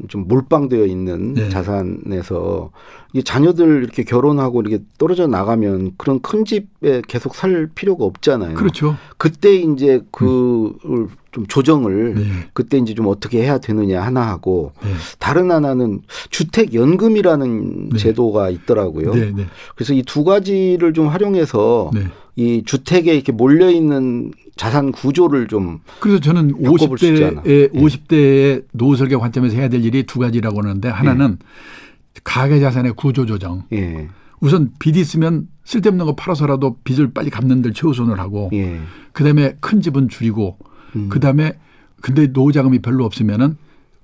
좀 0.08 0.26
몰빵되어 0.28 0.86
있는 0.86 1.34
네. 1.34 1.48
자산에서 1.48 2.70
이 3.12 3.24
자녀들 3.24 3.82
이렇게 3.82 4.04
결혼하고 4.04 4.60
이렇게 4.60 4.82
떨어져 4.98 5.26
나가면 5.26 5.92
그런 5.96 6.20
큰 6.20 6.44
집에 6.44 7.02
계속 7.08 7.34
살 7.34 7.68
필요가 7.74 8.04
없잖아요. 8.04 8.54
그렇죠. 8.54 8.96
그때 9.16 9.54
이제 9.56 10.00
그걸 10.12 11.08
좀 11.32 11.46
조정을 11.46 12.14
네. 12.14 12.22
그때 12.52 12.78
이제 12.78 12.92
좀 12.94 13.06
어떻게 13.06 13.42
해야 13.42 13.58
되느냐 13.58 14.02
하나 14.02 14.26
하고 14.26 14.72
네. 14.82 14.90
다른 15.18 15.50
하나는 15.50 16.00
주택 16.30 16.74
연금이라는 16.74 17.90
네. 17.90 17.98
제도가 17.98 18.50
있더라고요. 18.50 19.14
네, 19.14 19.32
네, 19.34 19.46
그래서 19.74 19.94
이 19.94 20.02
두 20.02 20.24
가지를 20.24 20.92
좀 20.92 21.06
활용해서 21.06 21.90
네. 21.94 22.06
이 22.34 22.62
주택에 22.64 23.14
이렇게 23.14 23.30
몰려 23.32 23.70
있는 23.70 24.32
자산 24.56 24.90
구조를 24.92 25.46
좀 25.46 25.78
그래서 26.00 26.18
저는 26.20 26.62
바꿔볼 26.62 26.98
수 26.98 27.06
있지 27.06 27.24
않아. 27.24 27.42
50대의 27.42 27.46
예. 27.46 27.68
50대의 27.68 28.64
노후 28.72 28.96
설계 28.96 29.16
관점에서 29.16 29.56
해야 29.56 29.68
될 29.68 29.84
일이 29.84 30.02
두 30.02 30.18
가지라고 30.18 30.62
하는데 30.62 30.88
하나는 30.88 31.38
예. 31.40 32.20
가계 32.24 32.58
자산의 32.60 32.94
구조 32.96 33.24
조정. 33.24 33.62
예. 33.72 34.08
우선 34.40 34.72
빚 34.80 34.96
있으면 34.96 35.48
쓸데없는 35.64 36.06
거 36.06 36.16
팔아서라도 36.16 36.78
빚을 36.82 37.12
빨리 37.12 37.30
갚는 37.30 37.62
데 37.62 37.72
최우선을 37.72 38.18
하고 38.18 38.50
예. 38.52 38.80
그다음에 39.12 39.54
큰 39.60 39.80
집은 39.80 40.08
줄이고 40.08 40.56
음. 40.96 41.08
그다음에 41.08 41.52
근데 42.00 42.26
노후 42.32 42.52
자금이 42.52 42.80
별로 42.80 43.04
없으면은 43.04 43.56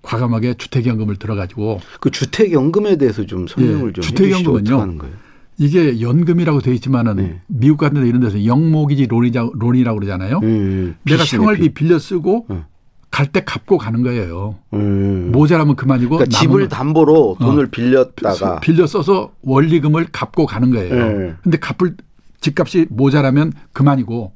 과감하게 0.02 0.54
주택연금을 0.54 1.16
들어가지고 1.16 1.80
그 2.00 2.10
주택 2.10 2.52
연금에 2.52 2.96
대해서 2.96 3.26
좀 3.26 3.46
설명을 3.46 3.88
예. 3.88 3.92
좀 3.92 4.02
주택 4.02 4.26
해주시죠. 4.26 4.50
연금은요. 4.50 4.60
어떻게 4.60 4.80
하는 4.80 4.98
거예요? 4.98 5.14
이게 5.58 6.00
연금이라고 6.00 6.60
돼 6.60 6.74
있지만은 6.74 7.16
네. 7.16 7.40
미국 7.46 7.78
같은 7.78 8.02
데 8.02 8.08
이런 8.08 8.20
데서 8.20 8.44
영모기지 8.44 9.06
론이자, 9.06 9.48
론이라고 9.54 9.98
그러잖아요. 9.98 10.40
음, 10.42 10.96
내가 11.04 11.24
생활비 11.24 11.70
빚. 11.70 11.74
빌려 11.74 11.98
쓰고 11.98 12.46
음. 12.50 12.64
갈때 13.10 13.42
갚고 13.44 13.78
가는 13.78 14.02
거예요. 14.02 14.56
음. 14.74 15.30
모자라면 15.32 15.74
그만이고 15.76 16.18
그러니까 16.18 16.38
집을 16.38 16.60
건 16.60 16.68
담보로 16.68 17.38
돈을 17.40 17.64
어. 17.64 17.68
빌렸다가 17.70 18.60
빌려 18.60 18.86
써서 18.86 19.32
원리금을 19.42 20.08
갚고 20.12 20.44
가는 20.44 20.70
거예요. 20.70 20.94
네. 20.94 21.34
근데 21.42 21.58
갚을 21.58 21.96
집값이 22.42 22.86
모자라면 22.90 23.54
그만이고 23.72 24.32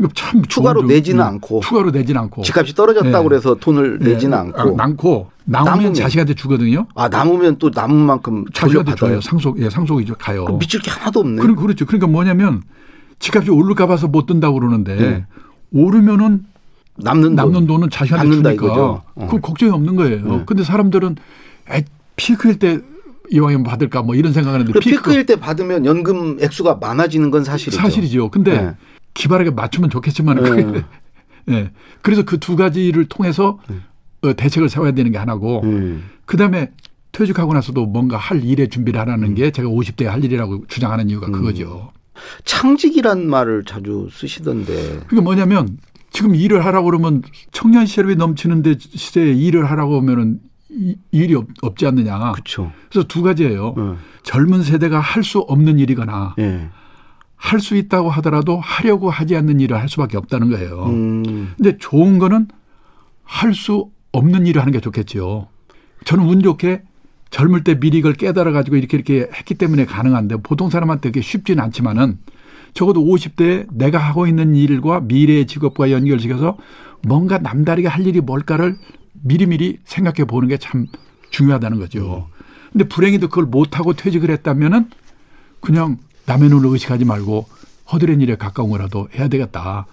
예. 0.00 0.04
이거 0.04 0.08
참 0.14 0.42
추가로 0.44 0.80
좋은 0.82 0.88
내지는 0.88 1.18
점- 1.24 1.34
않고. 1.34 1.60
추가로 1.60 1.90
내지는 1.90 2.20
않고 2.22 2.42
집값이 2.42 2.74
떨어졌다고 2.74 3.22
네. 3.22 3.28
그래서 3.28 3.54
돈을 3.54 3.98
네. 4.00 4.12
내지는 4.12 4.36
아, 4.38 4.40
않고. 4.40 4.76
남고 4.76 5.30
남으면. 5.44 5.94
자식한테 5.94 6.34
주거든요. 6.34 6.86
아 6.94 7.08
남으면 7.08 7.56
또 7.58 7.70
남은 7.74 7.96
만큼 7.96 8.44
자식한테. 8.52 8.94
줘요. 8.94 9.20
상속 9.20 9.60
예, 9.60 9.70
상속이 9.70 10.04
죠 10.06 10.14
가요. 10.18 10.44
미칠 10.58 10.80
게 10.80 10.90
하나도 10.90 11.20
없네. 11.20 11.40
그럼 11.42 11.56
그렇죠. 11.56 11.86
그러니까 11.86 12.06
뭐냐면 12.06 12.62
집값이 13.18 13.50
오를까 13.50 13.86
봐서 13.86 14.06
못 14.08 14.26
든다고 14.26 14.58
그러는데 14.58 14.94
네. 14.96 15.26
오르면은 15.72 16.44
남는 16.96 17.34
남는 17.34 17.52
돈. 17.60 17.66
돈은 17.66 17.90
자식한테 17.90 18.30
주니까 18.30 18.52
이거죠. 18.52 19.02
어. 19.14 19.26
그 19.30 19.40
걱정이 19.40 19.70
없는 19.72 19.96
거예요. 19.96 20.24
네. 20.24 20.42
근데 20.46 20.64
사람들은 20.64 21.16
에, 21.70 21.84
피크일 22.16 22.58
때 22.58 22.80
이왕이면 23.30 23.62
받을까 23.62 24.02
뭐 24.02 24.14
이런 24.14 24.32
생각하는데 24.32 24.72
그 24.72 24.80
피크일 24.80 25.26
때 25.26 25.36
받으면 25.36 25.84
연금 25.84 26.38
액수가 26.40 26.76
많아지는 26.80 27.30
건 27.30 27.44
사실이죠. 27.44 27.80
사실이죠. 27.80 28.30
근데 28.30 28.62
네. 28.62 28.74
기발하게 29.18 29.50
맞추면 29.50 29.90
좋겠지만 29.90 30.36
네. 30.42 30.48
그게 30.48 30.84
예. 31.50 31.70
그래서 32.02 32.22
그 32.22 32.38
두 32.38 32.54
가지를 32.56 33.06
통해서 33.06 33.58
어, 34.22 34.32
대책을 34.34 34.68
세워야 34.68 34.92
되는 34.92 35.10
게 35.10 35.18
하나고 35.18 35.62
음. 35.64 36.04
그다음에 36.24 36.70
퇴직하고 37.12 37.52
나서도 37.54 37.86
뭔가 37.86 38.16
할 38.16 38.44
일에 38.44 38.68
준비를 38.68 39.00
하라는 39.00 39.34
게 39.34 39.50
제가 39.50 39.68
50대에 39.68 40.04
할 40.04 40.22
일이라고 40.24 40.66
주장하는 40.68 41.08
이유가 41.10 41.26
그거죠. 41.30 41.90
창직이란 42.44 43.28
말을 43.28 43.64
자주 43.64 44.08
쓰시던데. 44.12 45.00
그게 45.08 45.20
뭐냐면 45.20 45.78
지금 46.10 46.34
일을 46.34 46.64
하라고 46.64 46.86
그러면 46.86 47.22
청년 47.52 47.86
실업이 47.86 48.16
넘치는데 48.16 48.76
시대에 48.78 49.32
일을 49.32 49.70
하라고 49.70 49.98
하면은 50.00 50.40
이- 50.70 50.96
일이 51.12 51.34
없, 51.34 51.46
없지 51.62 51.86
않느냐. 51.86 52.32
그렇죠. 52.32 52.72
그래서 52.90 53.06
두 53.08 53.22
가지예요. 53.22 53.74
어. 53.76 53.96
젊은 54.22 54.62
세대가 54.62 55.00
할 55.00 55.22
수 55.24 55.38
없는 55.40 55.78
일이거나 55.78 56.34
예. 56.38 56.68
할 57.38 57.60
수 57.60 57.76
있다고 57.76 58.10
하더라도 58.10 58.58
하려고 58.58 59.10
하지 59.10 59.36
않는 59.36 59.60
일을 59.60 59.78
할 59.80 59.88
수밖에 59.88 60.16
없다는 60.16 60.50
거예요. 60.50 60.84
음. 60.86 61.54
근데 61.56 61.78
좋은 61.78 62.18
거는 62.18 62.48
할 63.24 63.54
수 63.54 63.90
없는 64.12 64.46
일을 64.46 64.60
하는 64.60 64.72
게 64.72 64.80
좋겠죠. 64.80 65.48
저는 66.04 66.24
운 66.24 66.42
좋게 66.42 66.82
젊을 67.30 67.62
때 67.62 67.78
미리 67.78 67.98
이걸 67.98 68.14
깨달아 68.14 68.52
가지고 68.52 68.76
이렇게 68.76 68.96
이렇게 68.96 69.28
했기 69.34 69.54
때문에 69.54 69.84
가능한데 69.84 70.38
보통 70.42 70.70
사람한테 70.70 71.10
그게 71.10 71.20
쉽지는 71.20 71.62
않지만은 71.64 72.18
적어도 72.74 73.04
50대에 73.04 73.66
내가 73.72 73.98
하고 73.98 74.26
있는 74.26 74.54
일과 74.56 75.00
미래의 75.00 75.46
직업과 75.46 75.90
연결시켜서 75.90 76.56
뭔가 77.06 77.38
남다르게 77.38 77.86
할 77.88 78.06
일이 78.06 78.20
뭘까를 78.20 78.76
미리미리 79.22 79.78
생각해 79.84 80.24
보는 80.26 80.48
게 80.48 80.56
참 80.58 80.86
중요하다는 81.30 81.78
거죠. 81.78 82.28
근데 82.72 82.88
불행히도 82.88 83.28
그걸 83.28 83.44
못하고 83.44 83.92
퇴직을 83.92 84.30
했다면은 84.30 84.88
그냥 85.60 85.98
남의 86.28 86.50
눈을 86.50 86.70
의식하지 86.70 87.06
말고 87.06 87.46
허드렛 87.90 88.20
일에 88.20 88.36
가까운 88.36 88.68
거라도 88.68 89.08
해야 89.14 89.28
되겠다. 89.28 89.86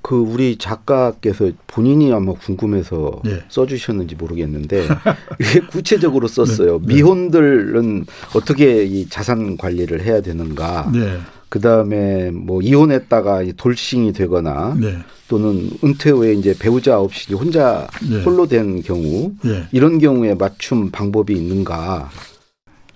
그 0.00 0.16
우리 0.16 0.56
작가께서 0.56 1.50
본인이 1.66 2.12
아마 2.12 2.32
궁금해서 2.32 3.22
네. 3.24 3.40
써주셨는지 3.48 4.16
모르겠는데 4.16 4.86
이게 5.40 5.60
구체적으로 5.60 6.26
썼어요. 6.26 6.78
미혼들은 6.80 8.06
어떻게 8.34 8.84
이 8.84 9.08
자산 9.08 9.56
관리를 9.56 10.02
해야 10.02 10.20
되는가. 10.20 10.90
네. 10.92 11.18
그 11.48 11.60
다음에 11.60 12.30
뭐 12.30 12.60
이혼했다가 12.60 13.42
이 13.42 13.52
돌싱이 13.52 14.12
되거나 14.12 14.74
네. 14.78 14.98
또는 15.28 15.70
은퇴 15.82 16.10
후에 16.10 16.34
이제 16.34 16.54
배우자 16.58 16.98
없이 16.98 17.32
혼자 17.32 17.86
네. 18.08 18.22
홀로 18.24 18.46
된 18.46 18.82
경우 18.82 19.32
네. 19.42 19.66
이런 19.70 19.98
경우에 19.98 20.34
맞춤 20.34 20.90
방법이 20.90 21.32
있는가. 21.34 22.10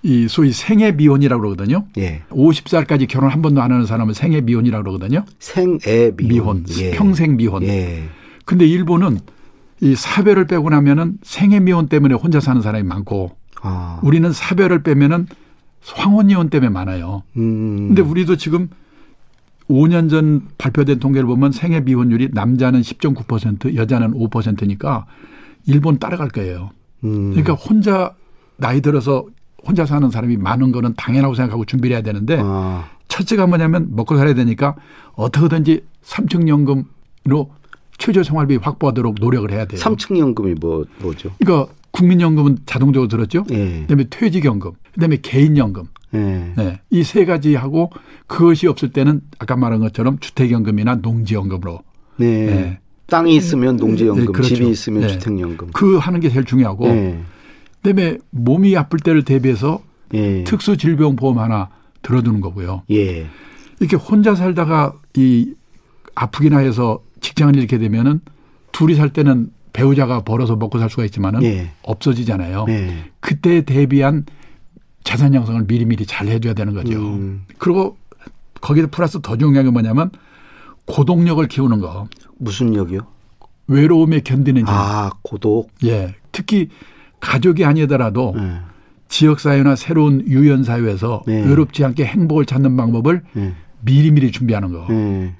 이 0.01 0.27
소위 0.27 0.51
생애 0.51 0.91
미혼이라고 0.91 1.41
그러거든요. 1.41 1.85
예. 1.97 2.23
50살까지 2.29 3.07
결혼 3.07 3.31
한 3.31 3.41
번도 3.41 3.61
안 3.61 3.71
하는 3.71 3.85
사람은 3.85 4.13
생애 4.13 4.41
미혼이라고 4.41 4.83
그러거든요. 4.83 5.25
생애 5.39 6.11
미혼, 6.15 6.63
미혼. 6.63 6.65
예. 6.79 6.91
평생 6.91 7.35
미혼. 7.35 7.63
예. 7.63 8.03
근데 8.45 8.65
일본은 8.65 9.19
이 9.81 9.95
사별을 9.95 10.47
빼고 10.47 10.69
나면은 10.69 11.17
생애 11.21 11.59
미혼 11.59 11.87
때문에 11.87 12.15
혼자 12.15 12.39
사는 12.39 12.61
사람이 12.61 12.87
많고 12.87 13.35
아. 13.61 13.99
우리는 14.03 14.31
사별을 14.31 14.83
빼면은 14.83 15.27
황혼 15.85 16.29
이혼 16.29 16.49
때문에 16.49 16.69
많아요. 16.69 17.23
음. 17.37 17.87
근데 17.89 18.01
우리도 18.01 18.37
지금 18.37 18.69
5년 19.69 20.09
전 20.09 20.47
발표된 20.57 20.99
통계를 20.99 21.27
보면 21.27 21.51
생애 21.51 21.79
미혼율이 21.79 22.29
남자는 22.33 22.81
10.9% 22.81 23.75
여자는 23.75 24.13
5%니까 24.13 25.05
일본 25.65 25.99
따라갈 25.99 26.29
거예요. 26.29 26.71
음. 27.03 27.31
그러니까 27.31 27.53
혼자 27.53 28.13
나이 28.57 28.81
들어서 28.81 29.25
혼자 29.65 29.85
사는 29.85 30.09
사람이 30.09 30.37
많은 30.37 30.71
거는 30.71 30.93
당연하고 30.95 31.35
생각하고 31.35 31.65
준비를 31.65 31.95
해야 31.95 32.03
되는데 32.03 32.39
아. 32.41 32.89
첫째가 33.07 33.47
뭐냐면 33.47 33.89
먹고 33.91 34.17
살아야 34.17 34.33
되니까 34.33 34.75
어떻게든지 35.13 35.83
삼층연금으로 36.01 37.51
최저 37.97 38.23
생활비 38.23 38.55
확보하도록 38.55 39.15
노력을 39.19 39.51
해야 39.51 39.65
돼요. 39.65 39.79
삼층연금이 39.79 40.55
뭐 40.55 40.85
뭐죠? 40.99 41.31
그러니까 41.39 41.71
국민연금은 41.91 42.59
자동적으로 42.65 43.07
들었죠. 43.07 43.43
예. 43.51 43.81
그다음에 43.81 44.05
퇴직연금, 44.09 44.71
그다음에 44.93 45.17
개인연금. 45.21 45.85
예. 46.13 46.53
네. 46.55 46.79
이세 46.89 47.25
가지 47.25 47.55
하고 47.55 47.91
그것이 48.27 48.67
없을 48.67 48.91
때는 48.91 49.21
아까 49.37 49.55
말한 49.55 49.79
것처럼 49.81 50.19
주택연금이나 50.19 50.95
농지연금으로 50.95 51.79
네. 52.17 52.45
네. 52.45 52.79
땅이 53.07 53.35
있으면 53.35 53.75
농지연금, 53.75 54.25
네, 54.25 54.31
그렇죠. 54.31 54.55
집이 54.55 54.69
있으면 54.69 55.01
네. 55.01 55.07
주택연금. 55.09 55.71
그 55.73 55.97
하는 55.97 56.19
게 56.19 56.29
제일 56.29 56.45
중요하고 56.45 56.87
예. 56.87 57.19
그다음에 57.89 58.17
몸이 58.31 58.75
아플 58.77 58.99
때를 58.99 59.23
대비해서 59.23 59.81
예. 60.13 60.43
특수 60.43 60.77
질병 60.77 61.15
보험 61.15 61.39
하나 61.39 61.69
들어두는 62.01 62.41
거고요. 62.41 62.83
예. 62.91 63.27
이렇게 63.79 63.95
혼자 63.95 64.35
살다가 64.35 64.93
이 65.15 65.53
아프기나 66.15 66.59
해서 66.59 67.01
직장을 67.21 67.55
잃게 67.55 67.77
되면은 67.77 68.21
둘이 68.71 68.95
살 68.95 69.11
때는 69.11 69.51
배우자가 69.73 70.21
벌어서 70.21 70.55
먹고 70.55 70.79
살 70.79 70.89
수가 70.89 71.05
있지만은 71.05 71.43
예. 71.43 71.71
없어지잖아요. 71.83 72.65
예. 72.69 73.11
그때에 73.19 73.61
대비한 73.61 74.25
자산 75.03 75.33
형성을 75.33 75.63
미리미리 75.67 76.05
잘 76.05 76.27
해줘야 76.27 76.53
되는 76.53 76.73
거죠. 76.73 76.97
음. 76.97 77.45
그리고 77.57 77.97
거기에 78.61 78.87
플러스 78.87 79.19
더 79.21 79.37
중요한 79.37 79.65
게 79.65 79.71
뭐냐면 79.71 80.11
고동력을 80.85 81.45
키우는 81.47 81.79
거. 81.79 82.07
무슨 82.37 82.75
역이요? 82.75 82.99
외로움에 83.67 84.21
견디는 84.21 84.61
힘. 84.61 84.67
아, 84.67 85.11
고독. 85.21 85.71
예. 85.83 86.15
특히 86.31 86.69
가족이 87.19 87.65
아니더라도 87.65 88.35
예. 88.37 88.59
지역사회나 89.07 89.75
새로운 89.75 90.25
유연사회에서 90.27 91.23
네. 91.27 91.43
외롭지 91.45 91.83
않게 91.83 92.05
행복을 92.05 92.45
찾는 92.45 92.77
방법을 92.77 93.23
예. 93.37 93.53
미리미리 93.81 94.31
준비하는 94.31 94.71
거. 94.71 94.87
예. 94.91 95.33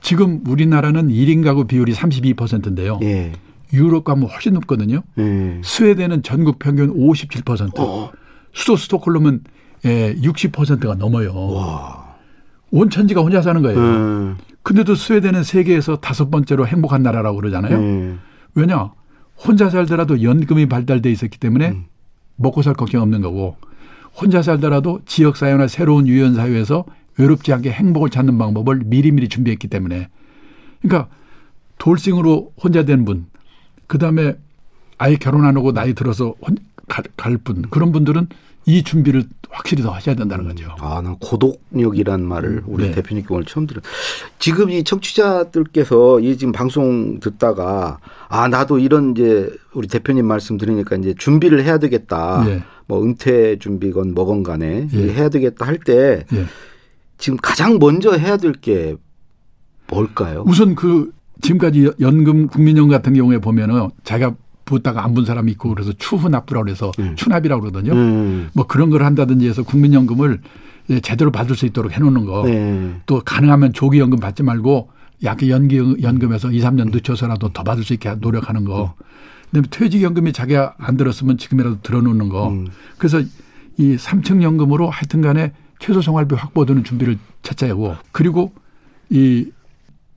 지금 0.00 0.42
우리나라는 0.46 1.08
1인 1.08 1.44
가구 1.44 1.66
비율이 1.66 1.92
32%인데요. 1.94 2.98
예. 3.02 3.32
유럽 3.72 4.04
가면 4.04 4.28
훨씬 4.28 4.52
높거든요. 4.54 5.02
예. 5.18 5.60
스웨덴은 5.62 6.22
전국 6.22 6.58
평균 6.58 6.94
57%. 6.94 7.78
어. 7.78 8.12
수도 8.52 8.76
스톡홀름은 8.76 9.40
예, 9.86 10.14
60%가 10.14 10.94
넘어요. 10.94 11.34
와. 11.34 12.14
온천지가 12.70 13.20
혼자 13.20 13.42
사는 13.42 13.60
거예요. 13.62 13.80
예. 13.80 14.34
근데도 14.62 14.94
스웨덴은 14.94 15.44
세계에서 15.44 15.96
다섯 15.96 16.30
번째로 16.30 16.66
행복한 16.66 17.02
나라라고 17.02 17.36
그러잖아요. 17.36 17.80
예. 17.80 18.14
왜냐? 18.54 18.92
혼자 19.36 19.70
살더라도 19.70 20.22
연금이 20.22 20.66
발달돼 20.66 21.10
있었기 21.10 21.38
때문에 21.38 21.70
음. 21.70 21.84
먹고 22.36 22.62
살 22.62 22.74
걱정 22.74 23.02
없는 23.02 23.20
거고 23.20 23.56
혼자 24.14 24.42
살더라도 24.42 25.00
지역 25.06 25.36
사회나 25.36 25.68
새로운 25.68 26.06
유연 26.06 26.34
사회에서 26.34 26.84
외롭지 27.18 27.52
않게 27.52 27.70
행복을 27.70 28.10
찾는 28.10 28.38
방법을 28.38 28.82
미리미리 28.84 29.28
준비했기 29.28 29.68
때문에 29.68 30.08
그러니까 30.82 31.08
돌싱으로 31.78 32.52
혼자 32.62 32.84
된 32.84 33.04
분, 33.04 33.26
그 33.86 33.98
다음에 33.98 34.36
아예 34.98 35.16
결혼 35.16 35.44
안 35.44 35.56
하고 35.56 35.72
나이 35.72 35.94
들어서 35.94 36.34
혼, 36.40 36.56
갈, 36.88 37.04
갈 37.16 37.36
분, 37.38 37.62
그런 37.70 37.92
분들은 37.92 38.28
이 38.66 38.82
준비를 38.82 39.24
확실히 39.50 39.82
더 39.82 39.90
하셔야 39.90 40.14
된다는 40.14 40.46
거죠. 40.48 40.74
아, 40.80 41.00
난 41.02 41.16
고독력이란 41.18 42.24
말을 42.24 42.62
우리 42.66 42.86
네. 42.86 42.92
대표님께 42.92 43.32
오늘 43.32 43.44
처음 43.44 43.66
들어요. 43.66 43.82
지금 44.38 44.70
이 44.70 44.82
청취자들께서 44.82 46.20
이 46.20 46.36
지금 46.38 46.52
방송 46.52 47.20
듣다가 47.20 47.98
아, 48.28 48.48
나도 48.48 48.78
이런 48.78 49.12
이제 49.12 49.50
우리 49.74 49.86
대표님 49.86 50.26
말씀 50.26 50.56
들으니까 50.56 50.96
이제 50.96 51.14
준비를 51.16 51.62
해야 51.62 51.78
되겠다. 51.78 52.44
예. 52.48 52.62
뭐 52.86 53.02
은퇴 53.02 53.58
준비건 53.58 54.14
뭐건 54.14 54.42
간에 54.42 54.88
예. 54.92 54.98
해야 55.12 55.28
되겠다 55.28 55.66
할때 55.66 56.24
예. 56.32 56.44
지금 57.18 57.38
가장 57.40 57.78
먼저 57.78 58.12
해야 58.12 58.36
될 58.36 58.52
게 58.52 58.96
뭘까요? 59.88 60.42
우선 60.46 60.74
그 60.74 61.12
지금까지 61.42 61.92
연금 62.00 62.48
국민연금 62.48 62.90
같은 62.90 63.12
경우에 63.14 63.38
보면은 63.38 63.90
자기가 64.02 64.34
부었다가 64.64 65.04
안분 65.04 65.24
사람이 65.24 65.52
있고 65.52 65.70
그래서 65.70 65.92
추후 65.98 66.28
납부라고 66.28 66.64
그래서 66.64 66.90
음. 66.98 67.14
추납이라고 67.16 67.62
그러거든요. 67.62 67.92
음. 67.92 68.48
뭐 68.54 68.66
그런 68.66 68.90
걸 68.90 69.04
한다든지 69.04 69.48
해서 69.48 69.62
국민연금을 69.62 70.40
예, 70.90 71.00
제대로 71.00 71.30
받을 71.30 71.56
수 71.56 71.66
있도록 71.66 71.92
해놓는 71.92 72.24
거. 72.26 72.44
네. 72.44 73.00
또 73.06 73.20
가능하면 73.24 73.72
조기연금 73.72 74.20
받지 74.20 74.42
말고 74.42 74.90
약간 75.22 75.48
연기 75.48 75.78
연금에서 76.02 76.50
2, 76.50 76.60
3년 76.60 76.92
늦춰서라도 76.92 77.50
더 77.50 77.62
받을 77.62 77.84
수 77.84 77.94
있게 77.94 78.14
노력하는 78.16 78.64
거. 78.64 78.94
그다음에 79.46 79.68
퇴직연금이 79.70 80.32
자기가 80.32 80.74
안 80.78 80.96
들었으면 80.96 81.38
지금이라도 81.38 81.80
들어놓는 81.82 82.28
거. 82.28 82.48
음. 82.50 82.66
그래서 82.98 83.22
이 83.78 83.96
삼층연금으로 83.96 84.90
하여튼간에 84.90 85.52
최소 85.78 86.02
생활비 86.02 86.34
확보되는 86.34 86.84
준비를 86.84 87.18
찾자고 87.42 87.96
그리고 88.12 88.52
이 89.10 89.50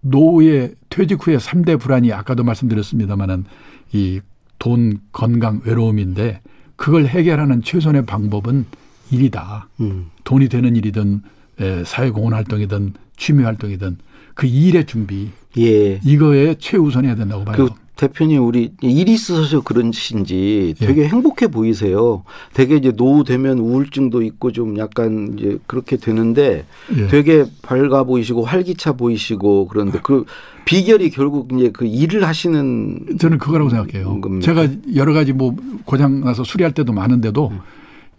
노후의 0.02 0.76
퇴직 0.90 1.26
후에 1.26 1.38
3대 1.38 1.80
불안이 1.80 2.12
아까도 2.14 2.44
말씀드렸습니다마는 2.44 3.46
이 3.94 4.22
돈, 4.60 5.00
건강, 5.12 5.62
외로움인데 5.66 6.42
그걸 6.76 7.06
해결하는 7.06 7.64
최선의 7.64 8.06
방법은 8.06 8.66
일이다. 9.12 9.70
음. 9.80 10.08
돈이 10.24 10.50
되는 10.50 10.76
일이든 10.76 11.22
에, 11.60 11.84
사회공헌 11.84 12.34
활동이든 12.34 12.94
취미 13.16 13.44
활동이든 13.44 13.98
그 14.36 14.46
일의 14.46 14.86
준비 14.86 15.30
예. 15.58 16.00
이거에 16.04 16.56
최우선해야 16.60 17.16
된다고 17.16 17.44
봐요. 17.44 17.56
그 17.56 17.70
대표님 17.98 18.46
우리 18.46 18.72
일이 18.82 19.14
있어서 19.14 19.62
그런신지 19.62 20.76
예. 20.80 20.86
되게 20.86 21.08
행복해 21.08 21.48
보이세요. 21.48 22.24
되게 22.54 22.76
이제 22.76 22.92
노후 22.92 23.24
되면 23.24 23.58
우울증도 23.58 24.22
있고 24.22 24.52
좀 24.52 24.78
약간 24.78 25.36
이제 25.38 25.58
그렇게 25.66 25.98
되는데 25.98 26.66
예. 26.96 27.08
되게 27.08 27.46
밝아 27.64 28.04
보이시고 28.04 28.44
활기차 28.44 28.94
보이시고 28.94 29.68
그런데 29.68 30.00
그 30.02 30.26
비결이 30.66 31.10
결국 31.10 31.52
이제 31.54 31.72
그 31.72 31.86
일을 31.86 32.26
하시는 32.26 33.18
저는 33.20 33.40
그거라고 33.40 33.70
생각해요. 33.72 34.22
겁니까? 34.22 34.46
제가 34.46 34.68
여러 34.96 35.14
가지 35.14 35.34
뭐 35.34 35.56
고장 35.86 36.22
나서 36.22 36.44
수리할 36.44 36.74
때도 36.74 36.94
많은데도 36.94 37.52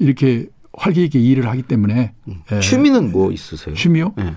이렇게 0.00 0.46
활기 0.72 1.04
있게 1.04 1.20
일을 1.20 1.48
하기 1.48 1.62
때문에 1.62 2.12
예. 2.28 2.32
음. 2.54 2.60
취미는 2.60 3.12
뭐 3.12 3.30
있으세요? 3.30 3.76
취미요? 3.76 4.12
예. 4.18 4.34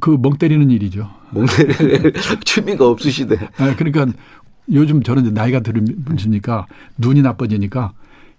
그멍 0.00 0.36
때리는 0.38 0.70
일이죠. 0.70 1.10
몽내를 1.32 2.12
취미가 2.44 2.86
없으시대. 2.88 3.36
아, 3.56 3.74
그러니까 3.76 4.06
요즘 4.70 5.02
저는 5.02 5.22
이제 5.24 5.30
나이가 5.32 5.60
들으니까 5.60 6.66
눈이 6.98 7.22
나빠지니까 7.22 7.92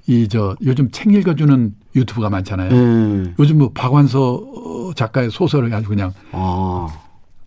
이 0.08 0.27
저 0.27 0.56
요즘 0.63 0.89
책 0.91 1.13
읽어주는 1.13 1.75
유튜브가 1.95 2.29
많잖아요. 2.29 2.71
음. 2.71 3.36
요즘 3.39 3.58
뭐 3.60 3.71
박완서 3.73 4.93
작가의 4.95 5.32
소설을 5.32 5.73
아주 5.73 5.88
그냥 5.88 6.13
아. 6.32 6.88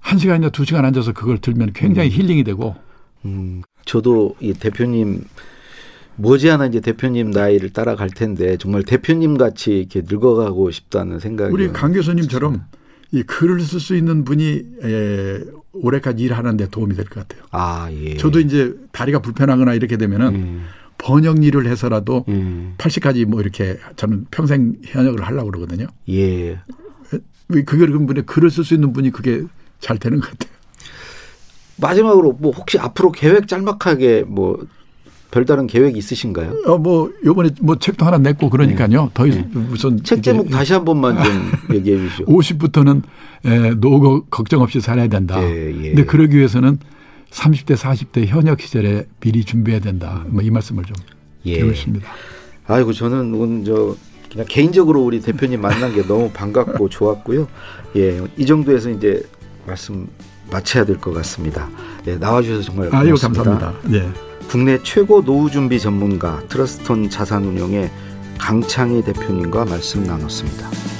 한 0.00 0.18
시간이나 0.18 0.50
두 0.50 0.64
시간 0.64 0.84
앉아서 0.84 1.12
그걸 1.12 1.38
들면 1.38 1.72
굉장히 1.74 2.10
힐링이 2.10 2.44
되고 2.44 2.76
음, 3.24 3.62
저도 3.84 4.36
이 4.40 4.52
대표님 4.54 5.24
머지않아 6.16 6.66
이제 6.66 6.80
대표님 6.80 7.30
나이를 7.30 7.70
따라갈 7.70 8.08
텐데 8.08 8.56
정말 8.56 8.84
대표님 8.84 9.36
같이 9.36 9.78
이렇게 9.78 10.02
늙어가고 10.06 10.70
싶다는 10.70 11.18
생각이 11.18 11.52
우리 11.52 11.72
강 11.72 11.92
교수님처럼 11.92 12.64
이 13.12 13.22
글을 13.22 13.60
쓸 13.60 13.80
수 13.80 13.94
있는 13.96 14.24
분이 14.24 14.62
에, 14.82 15.40
올해까지 15.72 16.22
일하는데 16.24 16.68
도움이 16.70 16.94
될 16.94 17.04
것 17.06 17.26
같아요. 17.26 17.46
아 17.50 17.88
예. 17.92 18.16
저도 18.16 18.40
이제 18.40 18.74
다리가 18.92 19.20
불편하거나 19.20 19.74
이렇게 19.74 19.96
되면은 19.96 20.34
음, 20.34 20.64
번역 20.98 21.44
일을 21.44 21.66
해서라도 21.66 22.24
음, 22.28 22.74
80까지 22.78 23.24
뭐 23.26 23.40
이렇게 23.40 23.78
저는 23.96 24.26
평생 24.30 24.74
현역을 24.84 25.22
하려고 25.22 25.50
그러거든요. 25.50 25.86
예. 26.08 26.58
그게 27.48 27.86
그분의 27.86 28.24
글을 28.26 28.50
쓸 28.50 28.64
수 28.64 28.74
있는 28.74 28.92
분이 28.92 29.10
그게 29.12 29.44
잘 29.78 29.98
되는 29.98 30.18
것 30.20 30.30
같아요. 30.30 30.52
마지막으로 31.76 32.32
뭐 32.40 32.50
혹시 32.52 32.78
앞으로 32.78 33.12
계획 33.12 33.46
짤막하게 33.48 34.24
뭐 34.26 34.66
별다른 35.30 35.66
계획 35.66 35.96
있으신가요? 35.96 36.54
어, 36.66 36.78
뭐, 36.78 37.10
요번에 37.24 37.50
뭐 37.60 37.76
책도 37.78 38.04
하나 38.06 38.18
냈고 38.18 38.48
그러니까요. 38.48 39.10
더 39.12 39.26
이상 39.26 39.50
무슨. 39.52 39.96
네. 39.96 40.02
책 40.02 40.22
제목 40.22 40.48
다시 40.50 40.72
한 40.72 40.84
번만 40.84 41.22
좀 41.22 41.52
얘기해 41.76 41.98
주시죠. 41.98 42.24
50부터는 42.26 43.02
에, 43.44 43.70
노후 43.74 44.24
걱정 44.30 44.62
없이 44.62 44.80
살아야 44.80 45.08
된다. 45.08 45.42
예, 45.42 45.68
예. 45.68 45.88
근데 45.88 46.04
그러기 46.04 46.36
위해서는 46.36 46.78
30대, 47.30 47.76
40대 47.76 48.26
현역 48.26 48.60
시절에 48.60 49.06
미리 49.20 49.44
준비해야 49.44 49.80
된다. 49.80 50.24
뭐 50.28 50.42
이 50.42 50.50
말씀을 50.50 50.84
좀 50.84 50.94
예. 51.44 51.54
드리고 51.54 51.74
싶습니다. 51.74 52.08
아이고 52.68 52.92
저는 52.92 53.34
오늘 53.34 53.64
저 53.64 53.94
그냥 54.30 54.46
개인적으로 54.48 55.02
우리 55.02 55.20
대표님 55.20 55.60
만난 55.60 55.94
게 55.94 56.06
너무 56.06 56.30
반갑고 56.30 56.88
좋았고요. 56.90 57.46
예, 57.96 58.20
이 58.36 58.46
정도에서 58.46 58.90
이제 58.90 59.22
말씀 59.66 60.08
마쳐야 60.50 60.84
될 60.84 60.96
것 60.98 61.12
같습니다. 61.14 61.68
예, 62.06 62.14
나와주셔서 62.16 62.62
정말 62.62 62.94
아유. 62.94 63.14
감사합니다. 63.20 63.74
예. 63.92 64.08
국내 64.48 64.80
최고 64.82 65.22
노후 65.22 65.50
준비 65.50 65.80
전문가 65.80 66.40
트러스톤 66.48 67.10
자산운용의 67.10 67.90
강창희 68.38 69.02
대표님과 69.02 69.64
말씀 69.64 70.04
나눴습니다. 70.04 70.95